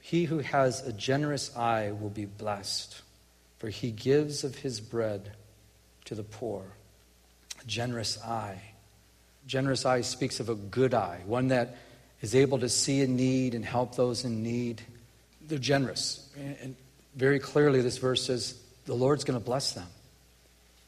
He 0.01 0.25
who 0.25 0.39
has 0.39 0.81
a 0.87 0.95
generous 0.95 1.55
eye 1.55 1.93
will 1.93 2.09
be 2.09 2.25
blessed, 2.25 3.03
for 3.59 3.69
he 3.69 3.91
gives 3.91 4.45
of 4.45 4.57
his 4.57 4.81
bread 4.81 5.33
to 6.07 6.15
the 6.15 6.25
poor. 6.25 6.65
A 7.61 7.67
generous 7.67 8.19
eye. 8.23 8.63
Generous 9.47 9.85
eye 9.85 10.01
speaks 10.01 10.41
of 10.41 10.49
a 10.49 10.55
good 10.55 10.95
eye, 10.95 11.21
one 11.27 11.49
that 11.49 11.77
is 12.23 12.35
able 12.35 12.61
to 12.61 12.69
see 12.69 13.03
a 13.03 13.07
need 13.07 13.55
and 13.55 13.65
help 13.65 13.97
those 13.97 14.25
in 14.25 14.43
need. 14.43 14.81
They're 15.47 15.59
generous. 15.59 16.27
And 16.63 16.77
very 17.15 17.39
clearly, 17.39 17.83
this 17.83 17.99
verse 17.99 18.25
says 18.25 18.59
the 18.87 18.95
Lord's 18.95 19.25
going 19.25 19.39
to 19.39 19.45
bless 19.45 19.73
them. 19.73 19.87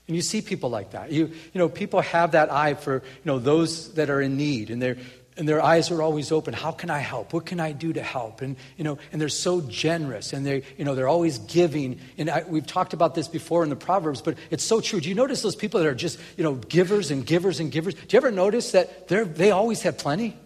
And 0.07 0.17
you 0.17 0.23
see 0.23 0.43
people 0.43 0.71
like 0.71 0.93
that. 0.93 1.11
You, 1.13 1.27
you 1.27 1.59
know, 1.59 1.69
people 1.69 2.01
have 2.01 2.33
that 2.33 2.53
eye 2.53 2.75
for, 2.75 2.95
you 2.97 3.25
know, 3.25 3.39
those 3.39 3.95
that 3.95 4.11
are 4.11 4.21
in 4.21 4.37
need, 4.37 4.71
and, 4.71 4.81
they 4.81 4.97
and 5.37 5.49
their 5.49 5.63
eyes 5.63 5.91
are 5.91 6.03
always 6.03 6.31
open. 6.31 6.53
How 6.53 6.73
can 6.73 6.91
I 6.91 6.99
help? 6.99 7.33
What 7.33 7.47
can 7.47 7.59
I 7.59 7.73
do 7.73 7.93
to 7.95 8.03
help? 8.03 8.43
And, 8.43 8.57
you 8.77 8.85
know, 8.85 8.99
and 9.13 9.21
they're 9.21 9.31
so 9.31 9.63
generous, 9.63 10.33
and 10.35 10.45
they, 10.45 10.63
you 10.77 10.85
know, 10.85 10.95
they're 10.95 11.09
always 11.09 11.39
giving. 11.39 12.01
And 12.19 12.29
I, 12.29 12.45
we've 12.47 12.67
talked 12.67 12.93
about 12.93 13.15
this 13.15 13.29
before 13.29 13.65
in 13.65 13.71
the 13.71 13.77
Proverbs, 13.77 14.21
but 14.21 14.37
it's 14.51 14.63
so 14.63 14.81
true. 14.81 15.01
Do 15.01 15.09
you 15.09 15.15
notice 15.15 15.41
those 15.41 15.57
people 15.57 15.81
that 15.81 15.89
are 15.89 15.95
just, 15.95 16.19
you 16.37 16.45
know, 16.45 16.55
givers 16.55 17.11
and 17.11 17.25
givers 17.25 17.59
and 17.59 17.73
givers? 17.73 17.95
Do 17.95 18.01
you 18.11 18.19
ever 18.19 18.31
notice 18.31 18.73
that 18.73 19.09
they're, 19.09 19.25
they 19.25 19.51
always 19.51 19.83
have 19.83 19.97
plenty? 19.97 20.37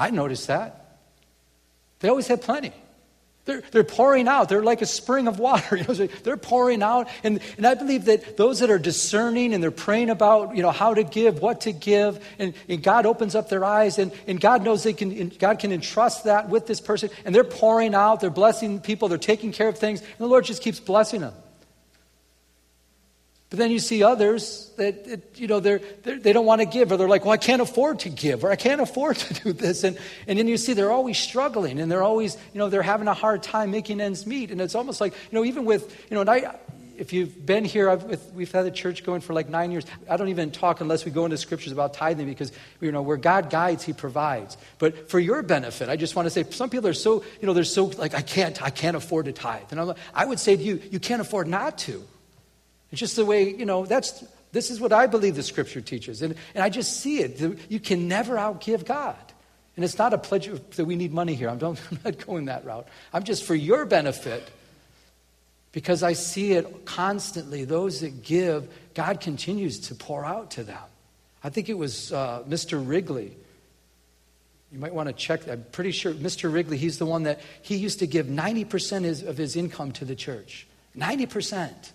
I 0.00 0.08
noticed 0.08 0.46
that. 0.46 0.98
They 2.00 2.08
always 2.08 2.26
had 2.26 2.40
plenty. 2.40 2.72
They're, 3.44 3.62
they're 3.70 3.84
pouring 3.84 4.28
out. 4.28 4.48
They're 4.48 4.62
like 4.62 4.80
a 4.80 4.86
spring 4.86 5.28
of 5.28 5.38
water. 5.38 5.76
You 5.80 5.84
know, 5.84 6.06
they're 6.22 6.38
pouring 6.38 6.82
out. 6.82 7.08
And, 7.22 7.40
and 7.58 7.66
I 7.66 7.74
believe 7.74 8.06
that 8.06 8.38
those 8.38 8.60
that 8.60 8.70
are 8.70 8.78
discerning 8.78 9.52
and 9.52 9.62
they're 9.62 9.70
praying 9.70 10.08
about, 10.08 10.56
you 10.56 10.62
know, 10.62 10.70
how 10.70 10.94
to 10.94 11.02
give, 11.04 11.40
what 11.40 11.62
to 11.62 11.72
give, 11.72 12.24
and, 12.38 12.54
and 12.66 12.82
God 12.82 13.04
opens 13.04 13.34
up 13.34 13.50
their 13.50 13.64
eyes 13.64 13.98
and, 13.98 14.10
and 14.26 14.40
God 14.40 14.64
knows 14.64 14.84
they 14.84 14.94
can, 14.94 15.28
God 15.28 15.58
can 15.58 15.70
entrust 15.70 16.24
that 16.24 16.48
with 16.48 16.66
this 16.66 16.80
person. 16.80 17.10
And 17.26 17.34
they're 17.34 17.44
pouring 17.44 17.94
out. 17.94 18.20
They're 18.20 18.30
blessing 18.30 18.80
people. 18.80 19.08
They're 19.08 19.18
taking 19.18 19.52
care 19.52 19.68
of 19.68 19.78
things. 19.78 20.00
And 20.00 20.18
the 20.18 20.28
Lord 20.28 20.46
just 20.46 20.62
keeps 20.62 20.80
blessing 20.80 21.20
them. 21.20 21.34
But 23.50 23.58
then 23.58 23.72
you 23.72 23.80
see 23.80 24.04
others 24.04 24.70
that, 24.76 25.04
that 25.06 25.40
you 25.40 25.48
know, 25.48 25.58
they're, 25.58 25.80
they're, 26.04 26.20
they 26.20 26.32
do 26.32 26.38
not 26.38 26.44
want 26.44 26.60
to 26.60 26.66
give, 26.66 26.92
or 26.92 26.96
they're 26.96 27.08
like, 27.08 27.24
well, 27.24 27.34
I 27.34 27.36
can't 27.36 27.60
afford 27.60 27.98
to 28.00 28.08
give, 28.08 28.44
or 28.44 28.50
I 28.52 28.56
can't 28.56 28.80
afford 28.80 29.16
to 29.16 29.34
do 29.34 29.52
this. 29.52 29.82
And, 29.82 29.98
and 30.28 30.38
then 30.38 30.46
you 30.46 30.56
see 30.56 30.72
they're 30.72 30.92
always 30.92 31.18
struggling, 31.18 31.80
and 31.80 31.90
they're 31.90 32.04
always, 32.04 32.36
you 32.54 32.58
know, 32.60 32.68
they're 32.68 32.80
having 32.80 33.08
a 33.08 33.14
hard 33.14 33.42
time 33.42 33.72
making 33.72 34.00
ends 34.00 34.24
meet. 34.24 34.52
And 34.52 34.60
it's 34.60 34.76
almost 34.76 35.00
like, 35.00 35.14
you 35.14 35.38
know, 35.38 35.44
even 35.44 35.64
with, 35.64 35.90
you 36.08 36.14
know, 36.14 36.20
and 36.20 36.30
I, 36.30 36.58
if 36.96 37.12
you've 37.12 37.44
been 37.44 37.64
here, 37.64 37.92
with, 37.96 38.32
we've 38.34 38.52
had 38.52 38.66
the 38.66 38.70
church 38.70 39.02
going 39.02 39.20
for 39.20 39.32
like 39.32 39.48
nine 39.48 39.72
years. 39.72 39.84
I 40.08 40.16
don't 40.16 40.28
even 40.28 40.52
talk 40.52 40.80
unless 40.80 41.04
we 41.04 41.10
go 41.10 41.24
into 41.24 41.36
scriptures 41.36 41.72
about 41.72 41.92
tithing 41.92 42.26
because, 42.26 42.52
you 42.80 42.92
know, 42.92 43.02
where 43.02 43.16
God 43.16 43.50
guides, 43.50 43.82
He 43.82 43.92
provides. 43.92 44.56
But 44.78 45.10
for 45.10 45.18
your 45.18 45.42
benefit, 45.42 45.88
I 45.88 45.96
just 45.96 46.14
want 46.14 46.26
to 46.26 46.30
say 46.30 46.44
some 46.50 46.70
people 46.70 46.86
are 46.86 46.92
so, 46.92 47.24
you 47.40 47.46
know, 47.48 47.52
they're 47.52 47.64
so 47.64 47.86
like, 47.86 48.14
I 48.14 48.22
can't, 48.22 48.62
I 48.62 48.70
can't 48.70 48.96
afford 48.96 49.24
to 49.24 49.32
tithe. 49.32 49.64
And 49.72 49.80
I'm, 49.80 49.88
like, 49.88 49.96
I 50.14 50.24
would 50.24 50.38
say 50.38 50.54
to 50.54 50.62
you, 50.62 50.80
you 50.92 51.00
can't 51.00 51.20
afford 51.20 51.48
not 51.48 51.78
to. 51.78 52.06
It's 52.90 53.00
just 53.00 53.16
the 53.16 53.24
way, 53.24 53.54
you 53.54 53.64
know, 53.64 53.86
that's, 53.86 54.24
this 54.52 54.70
is 54.70 54.80
what 54.80 54.92
I 54.92 55.06
believe 55.06 55.36
the 55.36 55.42
scripture 55.42 55.80
teaches. 55.80 56.22
And, 56.22 56.34
and 56.54 56.64
I 56.64 56.68
just 56.68 57.00
see 57.00 57.20
it. 57.20 57.40
You 57.68 57.80
can 57.80 58.08
never 58.08 58.36
outgive 58.36 58.84
God. 58.84 59.16
And 59.76 59.84
it's 59.84 59.98
not 59.98 60.12
a 60.12 60.18
pledge 60.18 60.50
that 60.76 60.84
we 60.84 60.96
need 60.96 61.12
money 61.12 61.34
here. 61.34 61.48
I'm, 61.48 61.62
I'm 61.64 61.76
not 62.04 62.26
going 62.26 62.46
that 62.46 62.64
route. 62.64 62.88
I'm 63.12 63.22
just 63.22 63.44
for 63.44 63.54
your 63.54 63.84
benefit 63.86 64.50
because 65.72 66.02
I 66.02 66.14
see 66.14 66.52
it 66.52 66.84
constantly. 66.84 67.64
Those 67.64 68.00
that 68.00 68.22
give, 68.22 68.68
God 68.94 69.20
continues 69.20 69.78
to 69.88 69.94
pour 69.94 70.24
out 70.24 70.50
to 70.52 70.64
them. 70.64 70.82
I 71.42 71.48
think 71.48 71.68
it 71.68 71.78
was 71.78 72.12
uh, 72.12 72.42
Mr. 72.48 72.86
Wrigley. 72.86 73.36
You 74.72 74.78
might 74.78 74.94
want 74.94 75.08
to 75.08 75.12
check. 75.12 75.48
I'm 75.48 75.64
pretty 75.72 75.90
sure 75.90 76.12
Mr. 76.12 76.52
Wrigley, 76.52 76.76
he's 76.76 76.98
the 76.98 77.06
one 77.06 77.22
that 77.24 77.40
he 77.62 77.76
used 77.76 78.00
to 78.00 78.06
give 78.06 78.26
90% 78.26 79.26
of 79.26 79.36
his 79.36 79.56
income 79.56 79.92
to 79.92 80.04
the 80.04 80.14
church. 80.14 80.66
90%. 80.96 81.92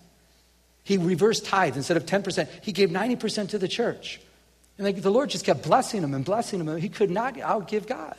He 0.86 0.98
reversed 0.98 1.44
tithes. 1.44 1.76
Instead 1.76 1.96
of 1.96 2.06
10%, 2.06 2.48
he 2.62 2.70
gave 2.70 2.90
90% 2.90 3.48
to 3.48 3.58
the 3.58 3.66
church. 3.66 4.20
And 4.78 4.96
the 4.96 5.10
Lord 5.10 5.30
just 5.30 5.44
kept 5.44 5.64
blessing 5.64 6.00
him 6.00 6.14
and 6.14 6.24
blessing 6.24 6.60
him. 6.60 6.76
He 6.76 6.88
could 6.88 7.10
not 7.10 7.34
outgive 7.34 7.88
God. 7.88 8.14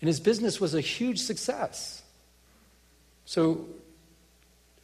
And 0.00 0.06
his 0.06 0.20
business 0.20 0.60
was 0.60 0.74
a 0.74 0.80
huge 0.80 1.18
success. 1.18 2.02
So, 3.24 3.66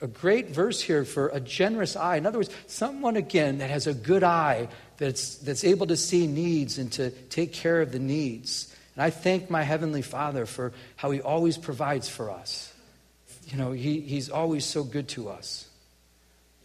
a 0.01 0.09
great 0.09 0.49
verse 0.49 0.81
here 0.81 1.05
for 1.05 1.29
a 1.29 1.39
generous 1.39 1.95
eye. 1.95 2.17
In 2.17 2.27
other 2.27 2.39
words, 2.39 2.51
someone 2.67 3.15
again 3.15 3.59
that 3.59 3.71
has 3.71 3.87
a 3.87 3.95
good 3.95 4.25
eye 4.25 4.67
that's, 4.97 5.37
that's 5.37 5.63
able 5.63 5.87
to 5.87 5.97
see 5.97 6.27
needs 6.27 6.79
and 6.79 6.91
to 6.95 7.11
take 7.11 7.53
care 7.53 7.81
of 7.81 7.93
the 7.93 8.01
needs. 8.01 8.75
And 8.97 9.05
I 9.05 9.11
thank 9.11 9.51
my 9.51 9.63
Heavenly 9.63 10.03
Father 10.03 10.47
for 10.47 10.73
how 10.97 11.13
He 11.13 11.21
always 11.21 11.57
provides 11.57 12.09
for 12.09 12.29
us. 12.29 12.75
You 13.47 13.57
know, 13.57 13.71
he, 13.71 14.01
He's 14.01 14.31
always 14.31 14.65
so 14.65 14.83
good 14.83 15.07
to 15.11 15.29
us 15.29 15.69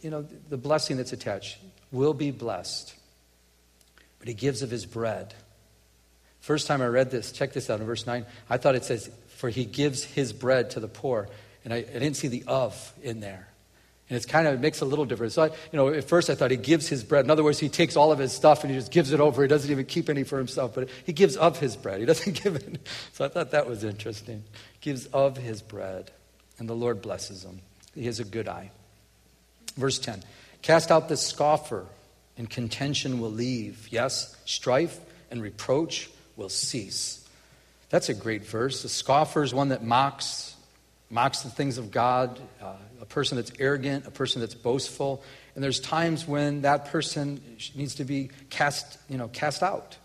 you 0.02 0.10
know, 0.10 0.26
the 0.50 0.56
blessing 0.56 0.96
that's 0.98 1.12
attached 1.12 1.58
will 1.90 2.12
be 2.12 2.30
blessed. 2.30 2.94
But 4.18 4.28
he 4.28 4.34
gives 4.34 4.62
of 4.62 4.70
his 4.70 4.84
bread. 4.84 5.34
First 6.40 6.66
time 6.66 6.82
I 6.82 6.86
read 6.86 7.10
this, 7.10 7.32
check 7.32 7.52
this 7.52 7.70
out 7.70 7.80
in 7.80 7.86
verse 7.86 8.06
9, 8.06 8.26
I 8.50 8.56
thought 8.56 8.74
it 8.74 8.84
says, 8.84 9.10
For 9.36 9.48
he 9.48 9.64
gives 9.64 10.04
his 10.04 10.32
bread 10.32 10.70
to 10.70 10.80
the 10.80 10.88
poor. 10.88 11.28
And 11.64 11.72
I, 11.72 11.78
I 11.78 11.82
didn't 11.82 12.14
see 12.14 12.28
the 12.28 12.44
of 12.46 12.92
in 13.02 13.20
there. 13.20 13.48
And 14.08 14.16
it's 14.16 14.26
kind 14.26 14.46
of, 14.46 14.54
it 14.54 14.60
makes 14.60 14.80
a 14.80 14.84
little 14.84 15.04
difference. 15.04 15.34
So, 15.34 15.44
I, 15.44 15.46
you 15.46 15.54
know, 15.72 15.88
at 15.88 16.04
first 16.04 16.28
I 16.28 16.34
thought 16.34 16.50
he 16.50 16.56
gives 16.56 16.88
his 16.88 17.04
bread. 17.04 17.24
In 17.24 17.30
other 17.30 17.44
words, 17.44 17.60
he 17.60 17.68
takes 17.68 17.96
all 17.96 18.10
of 18.10 18.18
his 18.18 18.32
stuff 18.32 18.62
and 18.62 18.72
he 18.72 18.78
just 18.78 18.90
gives 18.90 19.12
it 19.12 19.20
over. 19.20 19.40
He 19.42 19.48
doesn't 19.48 19.70
even 19.70 19.86
keep 19.86 20.10
any 20.10 20.24
for 20.24 20.36
himself, 20.36 20.74
but 20.74 20.88
he 21.06 21.12
gives 21.12 21.36
of 21.36 21.58
his 21.60 21.76
bread. 21.76 22.00
He 22.00 22.06
doesn't 22.06 22.32
give 22.42 22.56
it. 22.56 22.86
So 23.12 23.24
I 23.24 23.28
thought 23.28 23.52
that 23.52 23.68
was 23.68 23.84
interesting. 23.84 24.42
Gives 24.80 25.06
of 25.06 25.36
his 25.36 25.62
bread, 25.62 26.10
and 26.58 26.68
the 26.68 26.74
Lord 26.74 27.00
blesses 27.00 27.44
him. 27.44 27.60
He 27.94 28.06
has 28.06 28.20
a 28.20 28.24
good 28.24 28.48
eye. 28.48 28.72
Verse 29.76 29.98
10 29.98 30.22
Cast 30.62 30.90
out 30.90 31.08
the 31.08 31.16
scoffer, 31.16 31.86
and 32.36 32.48
contention 32.48 33.20
will 33.20 33.30
leave. 33.30 33.88
Yes, 33.90 34.36
strife 34.44 34.98
and 35.30 35.42
reproach 35.42 36.10
will 36.36 36.48
cease. 36.48 37.26
That's 37.90 38.08
a 38.08 38.14
great 38.14 38.46
verse. 38.46 38.82
The 38.82 38.88
scoffer 38.88 39.42
is 39.42 39.52
one 39.52 39.68
that 39.68 39.84
mocks, 39.84 40.54
mocks 41.10 41.42
the 41.42 41.50
things 41.50 41.78
of 41.78 41.90
God. 41.90 42.40
Uh, 42.60 42.74
a 43.02 43.04
person 43.04 43.36
that's 43.36 43.52
arrogant, 43.58 44.06
a 44.06 44.10
person 44.10 44.40
that's 44.40 44.54
boastful. 44.54 45.22
And 45.54 45.62
there's 45.62 45.80
times 45.80 46.26
when 46.26 46.62
that 46.62 46.86
person 46.86 47.42
needs 47.74 47.96
to 47.96 48.04
be 48.04 48.30
cast, 48.48 48.96
you 49.08 49.18
know, 49.18 49.28
cast 49.28 49.62
out. 49.62 49.98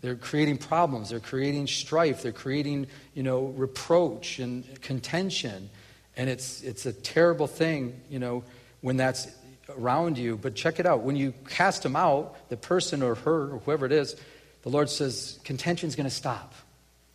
They're 0.00 0.14
creating 0.14 0.58
problems, 0.58 1.10
they're 1.10 1.18
creating 1.18 1.66
strife, 1.66 2.22
they're 2.22 2.30
creating, 2.30 2.86
you 3.14 3.24
know, 3.24 3.46
reproach 3.46 4.38
and 4.38 4.80
contention. 4.80 5.68
And 6.16 6.30
it's 6.30 6.62
it's 6.62 6.86
a 6.86 6.92
terrible 6.92 7.48
thing, 7.48 8.00
you 8.08 8.20
know, 8.20 8.44
when 8.80 8.96
that's 8.96 9.28
around 9.68 10.18
you. 10.18 10.36
But 10.36 10.54
check 10.54 10.80
it 10.80 10.86
out. 10.86 11.02
When 11.02 11.16
you 11.16 11.32
cast 11.48 11.82
them 11.82 11.96
out, 11.96 12.48
the 12.48 12.56
person 12.56 13.02
or 13.02 13.14
her 13.16 13.54
or 13.54 13.58
whoever 13.58 13.86
it 13.86 13.92
is, 13.92 14.16
the 14.62 14.70
Lord 14.70 14.90
says 14.90 15.38
contention's 15.44 15.96
going 15.96 16.08
to 16.08 16.14
stop. 16.14 16.54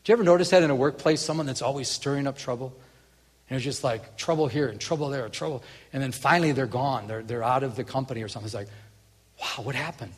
Do 0.03 0.11
you 0.11 0.13
ever 0.13 0.23
notice 0.23 0.49
that 0.49 0.63
in 0.63 0.69
a 0.69 0.75
workplace, 0.75 1.21
someone 1.21 1.45
that's 1.45 1.61
always 1.61 1.87
stirring 1.87 2.27
up 2.27 2.37
trouble? 2.37 2.75
And 3.49 3.57
it's 3.57 3.63
just 3.63 3.83
like 3.83 4.17
trouble 4.17 4.47
here 4.47 4.67
and 4.67 4.79
trouble 4.79 5.09
there, 5.09 5.25
and 5.25 5.33
trouble. 5.33 5.63
And 5.91 6.01
then 6.01 6.11
finally 6.11 6.51
they're 6.51 6.65
gone. 6.65 7.07
They're, 7.07 7.23
they're 7.23 7.43
out 7.43 7.63
of 7.63 7.75
the 7.75 7.83
company 7.83 8.23
or 8.23 8.27
something. 8.27 8.47
It's 8.47 8.55
like, 8.55 8.69
wow, 9.39 9.63
what 9.63 9.75
happened? 9.75 10.13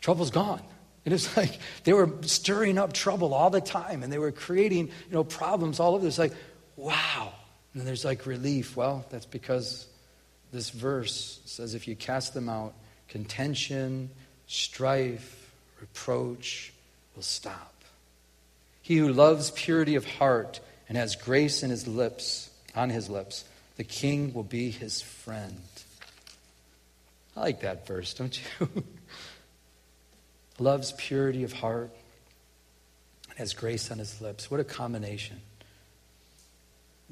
Trouble's 0.00 0.30
gone. 0.30 0.62
And 1.04 1.14
it's 1.14 1.36
like 1.36 1.58
they 1.84 1.92
were 1.92 2.10
stirring 2.22 2.78
up 2.78 2.92
trouble 2.92 3.34
all 3.34 3.50
the 3.50 3.60
time 3.60 4.02
and 4.02 4.12
they 4.12 4.18
were 4.18 4.32
creating, 4.32 4.86
you 4.88 5.12
know, 5.12 5.24
problems 5.24 5.80
all 5.80 5.94
over. 5.94 6.06
It's 6.06 6.18
like, 6.18 6.34
wow. 6.76 7.32
And 7.74 7.86
there's 7.86 8.04
like 8.04 8.26
relief. 8.26 8.76
Well, 8.76 9.06
that's 9.10 9.26
because 9.26 9.86
this 10.52 10.70
verse 10.70 11.40
says 11.44 11.74
if 11.74 11.86
you 11.86 11.96
cast 11.96 12.34
them 12.34 12.48
out, 12.48 12.74
contention, 13.08 14.10
strife, 14.46 15.52
reproach 15.80 16.72
will 17.14 17.22
stop. 17.22 17.74
He 18.82 18.96
who 18.96 19.12
loves 19.12 19.50
purity 19.52 19.94
of 19.94 20.04
heart 20.04 20.60
and 20.88 20.98
has 20.98 21.14
grace 21.16 21.62
in 21.62 21.70
his 21.70 21.86
lips, 21.86 22.50
on 22.74 22.90
his 22.90 23.08
lips, 23.08 23.44
the 23.76 23.84
king 23.84 24.34
will 24.34 24.44
be 24.44 24.70
his 24.70 25.00
friend. 25.00 25.60
I 27.36 27.40
like 27.40 27.60
that 27.60 27.86
verse, 27.86 28.12
don't 28.14 28.38
you? 28.60 28.68
Loves 30.58 30.92
purity 30.92 31.44
of 31.44 31.52
heart 31.52 31.90
and 33.30 33.38
has 33.38 33.54
grace 33.54 33.90
on 33.90 33.98
his 33.98 34.20
lips. 34.20 34.50
What 34.50 34.60
a 34.60 34.64
combination. 34.64 35.40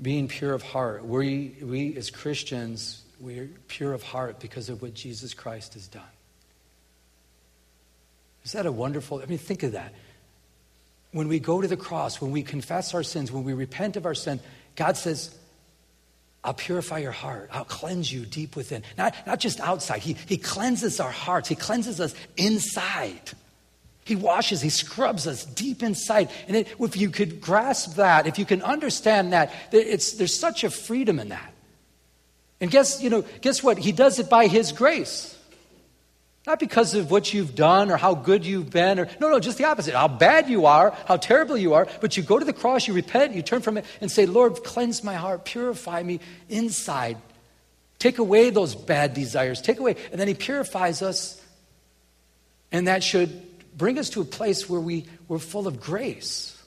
Being 0.02 0.28
pure 0.28 0.52
of 0.52 0.62
heart. 0.62 1.06
We, 1.06 1.56
we 1.62 1.96
as 1.96 2.10
Christians, 2.10 3.02
we're 3.20 3.50
pure 3.66 3.92
of 3.92 4.02
heart 4.02 4.40
because 4.40 4.68
of 4.68 4.82
what 4.82 4.94
Jesus 4.94 5.34
Christ 5.34 5.74
has 5.74 5.88
done. 5.88 6.02
Is 8.44 8.52
that 8.52 8.66
a 8.66 8.72
wonderful? 8.72 9.20
I 9.20 9.26
mean, 9.26 9.38
think 9.38 9.62
of 9.62 9.72
that. 9.72 9.92
When 11.12 11.28
we 11.28 11.40
go 11.40 11.60
to 11.60 11.68
the 11.68 11.76
cross, 11.76 12.20
when 12.20 12.32
we 12.32 12.42
confess 12.42 12.94
our 12.94 13.02
sins, 13.02 13.32
when 13.32 13.44
we 13.44 13.52
repent 13.52 13.96
of 13.96 14.06
our 14.06 14.14
sin, 14.14 14.40
God 14.76 14.96
says, 14.96 15.34
I'll 16.44 16.54
purify 16.54 16.98
your 16.98 17.12
heart. 17.12 17.50
I'll 17.52 17.64
cleanse 17.64 18.12
you 18.12 18.24
deep 18.24 18.56
within. 18.56 18.82
Not, 18.96 19.14
not 19.26 19.40
just 19.40 19.60
outside. 19.60 20.00
He, 20.00 20.14
he 20.26 20.36
cleanses 20.36 21.00
our 21.00 21.10
hearts. 21.10 21.48
He 21.48 21.56
cleanses 21.56 22.00
us 22.00 22.14
inside. 22.36 23.32
He 24.04 24.16
washes, 24.16 24.62
he 24.62 24.70
scrubs 24.70 25.26
us 25.26 25.44
deep 25.44 25.82
inside. 25.82 26.30
And 26.46 26.56
it, 26.56 26.68
if 26.80 26.96
you 26.96 27.10
could 27.10 27.42
grasp 27.42 27.96
that, 27.96 28.26
if 28.26 28.38
you 28.38 28.46
can 28.46 28.62
understand 28.62 29.34
that, 29.34 29.52
it's, 29.72 30.12
there's 30.12 30.38
such 30.38 30.64
a 30.64 30.70
freedom 30.70 31.18
in 31.18 31.28
that. 31.28 31.52
And 32.60 32.70
guess, 32.70 33.02
you 33.02 33.10
know, 33.10 33.24
guess 33.40 33.62
what? 33.62 33.78
He 33.78 33.92
does 33.92 34.18
it 34.18 34.28
by 34.28 34.46
his 34.46 34.72
grace. 34.72 35.36
Not 36.46 36.58
because 36.58 36.94
of 36.94 37.10
what 37.10 37.34
you've 37.34 37.54
done 37.54 37.90
or 37.90 37.98
how 37.98 38.14
good 38.14 38.46
you've 38.46 38.70
been, 38.70 38.98
or 38.98 39.08
no, 39.20 39.28
no, 39.28 39.38
just 39.38 39.58
the 39.58 39.66
opposite. 39.66 39.94
How 39.94 40.08
bad 40.08 40.48
you 40.48 40.66
are, 40.66 40.96
how 41.06 41.18
terrible 41.18 41.58
you 41.58 41.74
are. 41.74 41.86
But 42.00 42.16
you 42.16 42.22
go 42.22 42.38
to 42.38 42.44
the 42.44 42.54
cross, 42.54 42.88
you 42.88 42.94
repent, 42.94 43.34
you 43.34 43.42
turn 43.42 43.60
from 43.60 43.76
it, 43.76 43.84
and 44.00 44.10
say, 44.10 44.24
Lord, 44.24 44.64
cleanse 44.64 45.04
my 45.04 45.14
heart, 45.14 45.44
purify 45.44 46.02
me 46.02 46.20
inside. 46.48 47.18
Take 47.98 48.18
away 48.18 48.50
those 48.50 48.74
bad 48.74 49.12
desires, 49.12 49.60
take 49.60 49.78
away. 49.78 49.96
And 50.10 50.18
then 50.18 50.26
He 50.26 50.34
purifies 50.34 51.02
us. 51.02 51.38
And 52.72 52.88
that 52.88 53.02
should 53.04 53.76
bring 53.76 53.98
us 53.98 54.10
to 54.10 54.20
a 54.20 54.24
place 54.24 54.68
where 54.68 54.80
we, 54.80 55.06
we're 55.28 55.38
full 55.38 55.66
of 55.66 55.80
grace. 55.80 56.57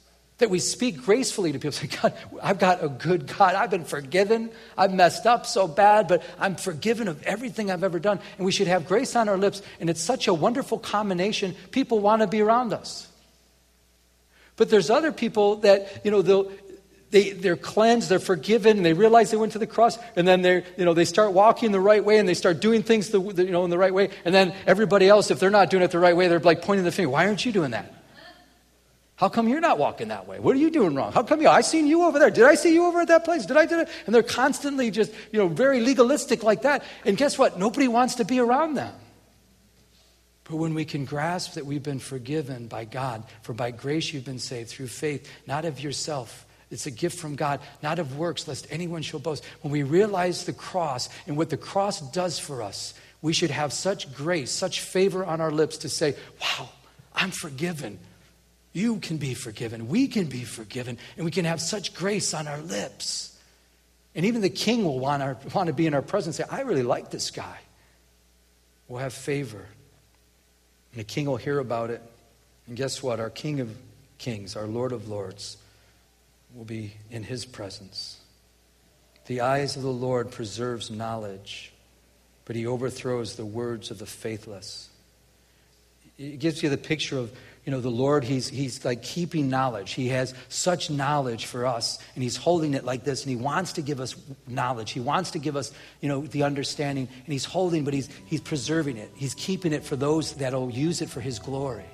That 0.42 0.50
we 0.50 0.58
speak 0.58 1.04
gracefully 1.04 1.52
to 1.52 1.60
people. 1.60 1.72
Say, 1.72 1.88
God, 1.88 2.14
I've 2.42 2.58
got 2.58 2.84
a 2.84 2.90
good 2.90 3.28
God. 3.28 3.54
I've 3.54 3.70
been 3.70 3.86
forgiven. 3.86 4.50
I've 4.76 4.92
messed 4.92 5.28
up 5.28 5.46
so 5.46 5.68
bad, 5.68 6.08
but 6.08 6.24
I'm 6.40 6.56
forgiven 6.56 7.08
of 7.08 7.22
everything 7.24 7.70
I've 7.70 7.84
ever 7.84 8.00
done. 8.00 8.20
And 8.38 8.46
we 8.46 8.52
should 8.52 8.68
have 8.68 8.88
grace 8.88 9.16
on 9.16 9.30
our 9.30 9.38
lips. 9.38 9.62
And 9.80 9.88
it's 9.88 10.02
such 10.02 10.28
a 10.28 10.34
wonderful 10.34 10.80
combination. 10.80 11.56
People 11.70 12.00
want 12.00 12.24
to 12.24 12.28
be 12.28 12.42
around 12.42 12.74
us. 12.74 13.08
But 14.58 14.72
there's 14.72 14.90
other 14.90 15.12
people 15.12 15.58
that, 15.58 16.04
you 16.04 16.10
know, 16.10 16.24
they'll, 16.24 16.52
they, 17.12 17.32
they're 17.32 17.56
cleansed, 17.56 18.10
they're 18.10 18.20
forgiven, 18.20 18.78
and 18.78 18.86
they 18.86 18.94
realize 18.94 19.30
they 19.30 19.38
went 19.38 19.52
to 19.52 19.60
the 19.60 19.68
cross, 19.68 20.00
and 20.16 20.28
then 20.28 20.42
they 20.42 20.64
you 20.78 20.86
know, 20.86 20.94
they 20.94 21.06
start 21.06 21.34
walking 21.34 21.72
the 21.72 21.80
right 21.80 22.04
way, 22.04 22.18
and 22.18 22.28
they 22.28 22.34
start 22.34 22.62
doing 22.62 22.84
things 22.84 23.10
the, 23.10 23.20
the, 23.20 23.46
you 23.46 23.52
know, 23.52 23.64
in 23.64 23.70
the 23.70 23.78
right 23.78 23.94
way, 23.94 24.10
and 24.26 24.34
then 24.34 24.56
everybody 24.66 25.08
else, 25.08 25.30
if 25.30 25.40
they're 25.40 25.50
not 25.50 25.70
doing 25.70 25.84
it 25.84 25.92
the 25.92 26.00
right 26.00 26.16
way, 26.16 26.28
they're 26.28 26.40
like 26.40 26.62
pointing 26.62 26.86
the 26.86 26.92
finger, 26.92 27.10
why 27.10 27.28
aren't 27.28 27.46
you 27.46 27.52
doing 27.52 27.72
that? 27.72 28.01
How 29.22 29.30
come 29.30 29.48
you're 29.48 29.62
not 29.62 29.78
walking 29.78 30.08
that 30.08 30.28
way? 30.28 30.40
What 30.40 30.56
are 30.56 30.60
you 30.60 30.72
doing 30.72 30.96
wrong? 30.96 31.12
How 31.12 31.22
come 31.22 31.44
you? 31.44 31.48
I 31.48 31.62
seen 31.62 31.86
you 31.86 32.06
over 32.06 32.18
there. 32.18 32.32
Did 32.32 32.46
I 32.46 32.56
see 32.56 32.74
you 32.74 32.88
over 32.88 33.02
at 33.02 33.08
that 33.10 33.24
place? 33.24 33.46
Did 33.46 33.56
I 33.56 33.68
do 33.68 33.80
it? 33.82 33.88
And 34.08 34.16
they're 34.16 34.24
constantly 34.24 34.90
just, 34.90 35.12
you 35.32 35.38
know, 35.38 35.48
very 35.48 35.80
legalistic 35.80 36.42
like 36.42 36.64
that. 36.64 36.84
And 37.06 37.16
guess 37.16 37.38
what? 37.38 37.60
Nobody 37.60 37.88
wants 37.88 38.16
to 38.16 38.26
be 38.26 38.40
around 38.40 38.74
them. 38.74 38.92
But 40.46 40.56
when 40.56 40.74
we 40.74 40.86
can 40.86 41.06
grasp 41.06 41.54
that 41.54 41.68
we've 41.68 41.84
been 41.84 42.00
forgiven 42.00 42.66
by 42.66 42.86
God, 42.86 43.24
for 43.44 43.54
by 43.54 43.70
grace 43.70 44.12
you've 44.12 44.26
been 44.26 44.40
saved 44.40 44.72
through 44.72 44.88
faith, 44.88 45.30
not 45.46 45.66
of 45.66 45.80
yourself, 45.80 46.48
it's 46.72 46.88
a 46.88 46.92
gift 46.92 47.20
from 47.20 47.36
God, 47.36 47.60
not 47.84 48.00
of 48.00 48.18
works, 48.18 48.48
lest 48.48 48.66
anyone 48.72 49.04
shall 49.04 49.20
boast. 49.20 49.46
When 49.62 49.72
we 49.72 49.84
realize 49.84 50.46
the 50.46 50.54
cross 50.54 51.10
and 51.28 51.38
what 51.38 51.52
the 51.52 51.58
cross 51.58 52.02
does 52.12 52.40
for 52.40 52.64
us, 52.64 52.96
we 53.22 53.34
should 53.34 53.52
have 53.52 53.72
such 53.72 54.12
grace, 54.16 54.50
such 54.50 54.80
favor 54.80 55.24
on 55.24 55.42
our 55.42 55.52
lips 55.52 55.78
to 55.78 55.90
say, 55.90 56.16
Wow, 56.42 56.70
I'm 57.14 57.30
forgiven. 57.30 58.00
You 58.74 59.00
can 59.00 59.18
be 59.18 59.34
forgiven. 59.34 59.88
We 59.88 60.08
can 60.08 60.28
be 60.28 60.44
forgiven. 60.44 60.98
And 61.18 61.26
we 61.26 61.32
can 61.32 61.46
have 61.46 61.60
such 61.60 61.94
grace 61.94 62.34
on 62.34 62.48
our 62.48 62.62
lips. 62.62 63.38
And 64.16 64.26
even 64.26 64.42
the 64.42 64.50
king 64.50 64.84
will 64.84 65.00
want, 65.00 65.24
our, 65.24 65.38
want 65.54 65.68
to 65.68 65.74
be 65.74 65.88
in 65.88 65.94
our 65.94 66.02
presence 66.02 66.40
and 66.40 66.50
say, 66.50 66.56
I 66.56 66.62
really 66.62 66.84
like 66.84 67.12
this 67.12 67.32
guy. 67.32 67.58
We'll 68.88 69.00
have 69.00 69.14
favor. 69.14 69.66
And 70.92 71.00
the 71.00 71.04
king 71.04 71.26
will 71.26 71.38
hear 71.38 71.60
about 71.60 71.90
it. 71.90 72.02
And 72.68 72.76
guess 72.76 73.02
what? 73.02 73.20
Our 73.20 73.30
king 73.30 73.60
of 73.60 73.76
kings, 74.18 74.56
our 74.56 74.68
lord 74.68 74.92
of 74.92 75.08
lords, 75.08 75.58
will 76.54 76.66
be 76.66 76.94
in 77.10 77.24
his 77.24 77.46
presence. 77.46 78.20
The 79.28 79.42
eyes 79.42 79.76
of 79.78 79.84
the 79.84 79.90
Lord 79.90 80.32
preserves 80.32 80.92
knowledge, 80.92 81.72
but 82.46 82.56
he 82.56 82.66
overthrows 82.66 83.36
the 83.36 83.46
words 83.46 83.92
of 83.92 84.00
the 84.00 84.06
faithless. 84.06 84.90
It 86.18 86.40
gives 86.40 86.62
you 86.62 86.70
the 86.70 86.78
picture 86.78 87.18
of, 87.18 87.32
you 87.66 87.72
know, 87.72 87.80
the 87.80 87.90
Lord, 87.90 88.24
he's, 88.24 88.48
he's 88.50 88.84
like 88.84 89.04
keeping 89.04 89.48
knowledge. 89.48 89.92
He 89.92 90.08
has 90.10 90.34
such 90.50 90.90
knowledge 90.90 91.46
for 91.46 91.68
us, 91.68 92.00
and 92.16 92.24
he's 92.24 92.36
holding 92.36 92.74
it 92.74 92.84
like 92.84 93.04
this, 93.04 93.24
and 93.24 93.30
he 93.30 93.36
wants 93.36 93.74
to 93.74 93.84
give 93.84 94.00
us 94.00 94.16
knowledge. 94.48 94.92
He 94.92 95.00
wants 95.00 95.32
to 95.32 95.40
give 95.40 95.56
us, 95.56 95.72
you 96.02 96.10
know, 96.10 96.22
the 96.22 96.44
understanding, 96.44 97.08
and 97.08 97.28
he's 97.32 97.46
holding, 97.46 97.84
but 97.84 97.94
he's, 97.94 98.10
he's 98.26 98.42
preserving 98.42 98.98
it. 98.98 99.12
He's 99.14 99.36
keeping 99.36 99.74
it 99.74 99.84
for 99.84 99.96
those 99.96 100.34
that'll 100.34 100.72
use 100.72 101.02
it 101.02 101.10
for 101.10 101.22
his 101.22 101.38
glory. 101.38 101.86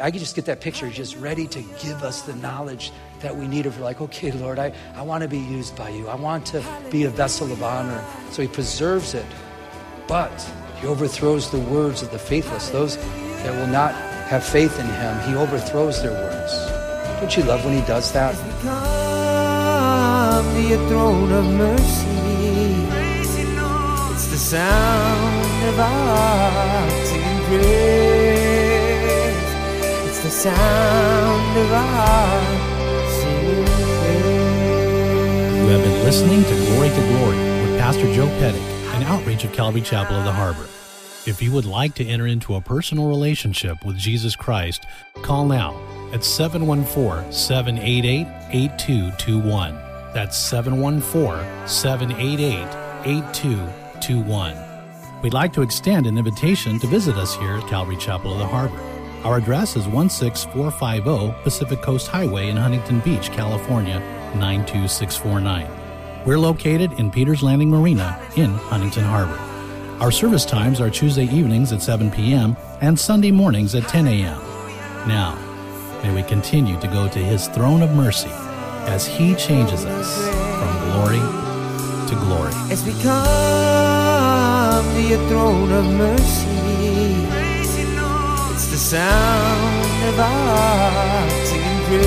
I 0.00 0.10
can 0.10 0.20
just 0.20 0.36
get 0.36 0.46
that 0.46 0.60
picture, 0.60 0.88
just 0.88 1.16
ready 1.16 1.46
to 1.48 1.60
give 1.82 2.02
us 2.02 2.22
the 2.22 2.34
knowledge 2.36 2.90
that 3.20 3.36
we 3.36 3.46
need. 3.46 3.66
If 3.66 3.76
we're 3.76 3.84
like, 3.84 4.00
okay, 4.00 4.30
Lord, 4.30 4.58
I, 4.58 4.72
I 4.94 5.02
want 5.02 5.22
to 5.22 5.28
be 5.28 5.38
used 5.38 5.76
by 5.76 5.90
you. 5.90 6.08
I 6.08 6.14
want 6.14 6.46
to 6.46 6.64
be 6.90 7.04
a 7.04 7.10
vessel 7.10 7.50
of 7.52 7.62
honor. 7.62 8.02
So 8.30 8.40
he 8.40 8.48
preserves 8.48 9.14
it, 9.14 9.26
but 10.06 10.50
he 10.80 10.86
overthrows 10.86 11.50
the 11.50 11.58
words 11.58 12.00
of 12.00 12.10
the 12.12 12.18
faithless, 12.18 12.70
those 12.70 12.96
that 12.96 13.52
will 13.54 13.66
not 13.66 13.92
have 14.28 14.44
faith 14.44 14.78
in 14.78 14.86
him. 14.86 15.18
He 15.20 15.34
overthrows 15.34 16.02
their 16.02 16.12
words. 16.12 16.52
Don't 17.18 17.34
you 17.34 17.44
love 17.44 17.64
when 17.64 17.72
he 17.72 17.80
does 17.86 18.12
that? 18.12 18.34
Come 18.60 20.44
to 20.54 20.60
your 20.60 20.86
throne 20.88 21.32
of 21.32 21.46
mercy. 21.46 22.04
It's 24.12 24.26
the 24.26 24.36
sound 24.36 25.64
of 25.68 25.80
our 25.80 26.90
singing 27.06 27.42
praise. 27.46 28.28
It's 30.08 30.20
the 30.22 30.30
sound 30.30 31.58
of 31.58 31.72
our 31.72 32.42
singing 33.18 33.64
praise. 33.64 34.44
You 35.56 35.68
have 35.72 35.82
been 35.82 36.04
listening 36.04 36.42
to 36.44 36.54
Glory 36.66 36.90
to 36.90 37.00
Glory 37.16 37.38
with 37.62 37.78
Pastor 37.80 38.12
Joe 38.12 38.28
Pettick, 38.40 38.60
an 38.94 39.04
outreach 39.04 39.44
of 39.44 39.52
Calvary 39.54 39.80
Chapel 39.80 40.16
of 40.16 40.24
the 40.24 40.32
Harbor. 40.32 40.66
If 41.28 41.42
you 41.42 41.52
would 41.52 41.66
like 41.66 41.94
to 41.96 42.06
enter 42.06 42.26
into 42.26 42.54
a 42.54 42.60
personal 42.62 43.06
relationship 43.06 43.84
with 43.84 43.98
Jesus 43.98 44.34
Christ, 44.34 44.86
call 45.20 45.44
now 45.44 45.78
at 46.10 46.24
714 46.24 47.30
788 47.30 48.26
8221. 48.50 49.74
That's 50.14 50.38
714 50.38 51.68
788 51.68 52.66
8221. 53.04 54.56
We'd 55.20 55.34
like 55.34 55.52
to 55.52 55.60
extend 55.60 56.06
an 56.06 56.16
invitation 56.16 56.78
to 56.78 56.86
visit 56.86 57.18
us 57.18 57.36
here 57.36 57.58
at 57.58 57.68
Calvary 57.68 57.98
Chapel 57.98 58.32
of 58.32 58.38
the 58.38 58.46
Harbor. 58.46 58.80
Our 59.22 59.36
address 59.36 59.76
is 59.76 59.84
16450 59.84 61.42
Pacific 61.42 61.82
Coast 61.82 62.06
Highway 62.06 62.48
in 62.48 62.56
Huntington 62.56 63.00
Beach, 63.00 63.30
California 63.32 63.98
92649. 64.34 66.24
We're 66.24 66.38
located 66.38 66.92
in 66.94 67.10
Peters 67.10 67.42
Landing 67.42 67.68
Marina 67.68 68.18
in 68.34 68.54
Huntington 68.54 69.04
Harbor. 69.04 69.47
Our 70.00 70.12
service 70.12 70.44
times 70.44 70.80
are 70.80 70.90
Tuesday 70.90 71.24
evenings 71.24 71.72
at 71.72 71.82
7 71.82 72.12
p.m. 72.12 72.56
and 72.80 72.96
Sunday 72.96 73.32
mornings 73.32 73.74
at 73.74 73.82
10 73.88 74.06
a.m. 74.06 74.38
Now, 75.08 75.34
may 76.04 76.14
we 76.14 76.22
continue 76.22 76.78
to 76.78 76.86
go 76.86 77.08
to 77.08 77.18
His 77.18 77.48
throne 77.48 77.82
of 77.82 77.90
mercy 77.90 78.30
as 78.86 79.08
He 79.08 79.34
changes 79.34 79.84
us 79.84 80.28
from 80.28 80.78
glory 80.92 81.18
to 82.08 82.14
glory. 82.14 82.52
As 82.70 82.84
we 82.84 82.92
come 83.02 84.84
to 84.94 85.02
your 85.02 85.18
throne 85.26 85.72
of 85.72 85.84
mercy, 85.84 87.26
it's 88.54 88.70
the 88.70 88.76
sound 88.76 90.08
of 90.10 90.20
our 90.20 91.28
singing 91.44 91.84
praise. 91.86 92.06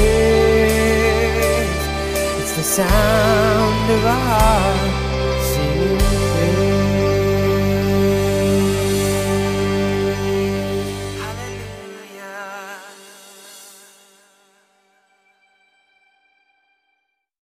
It's 2.39 2.55
the 2.55 2.63
sound 2.63 3.91
of 3.91 4.05
our 4.05 5.10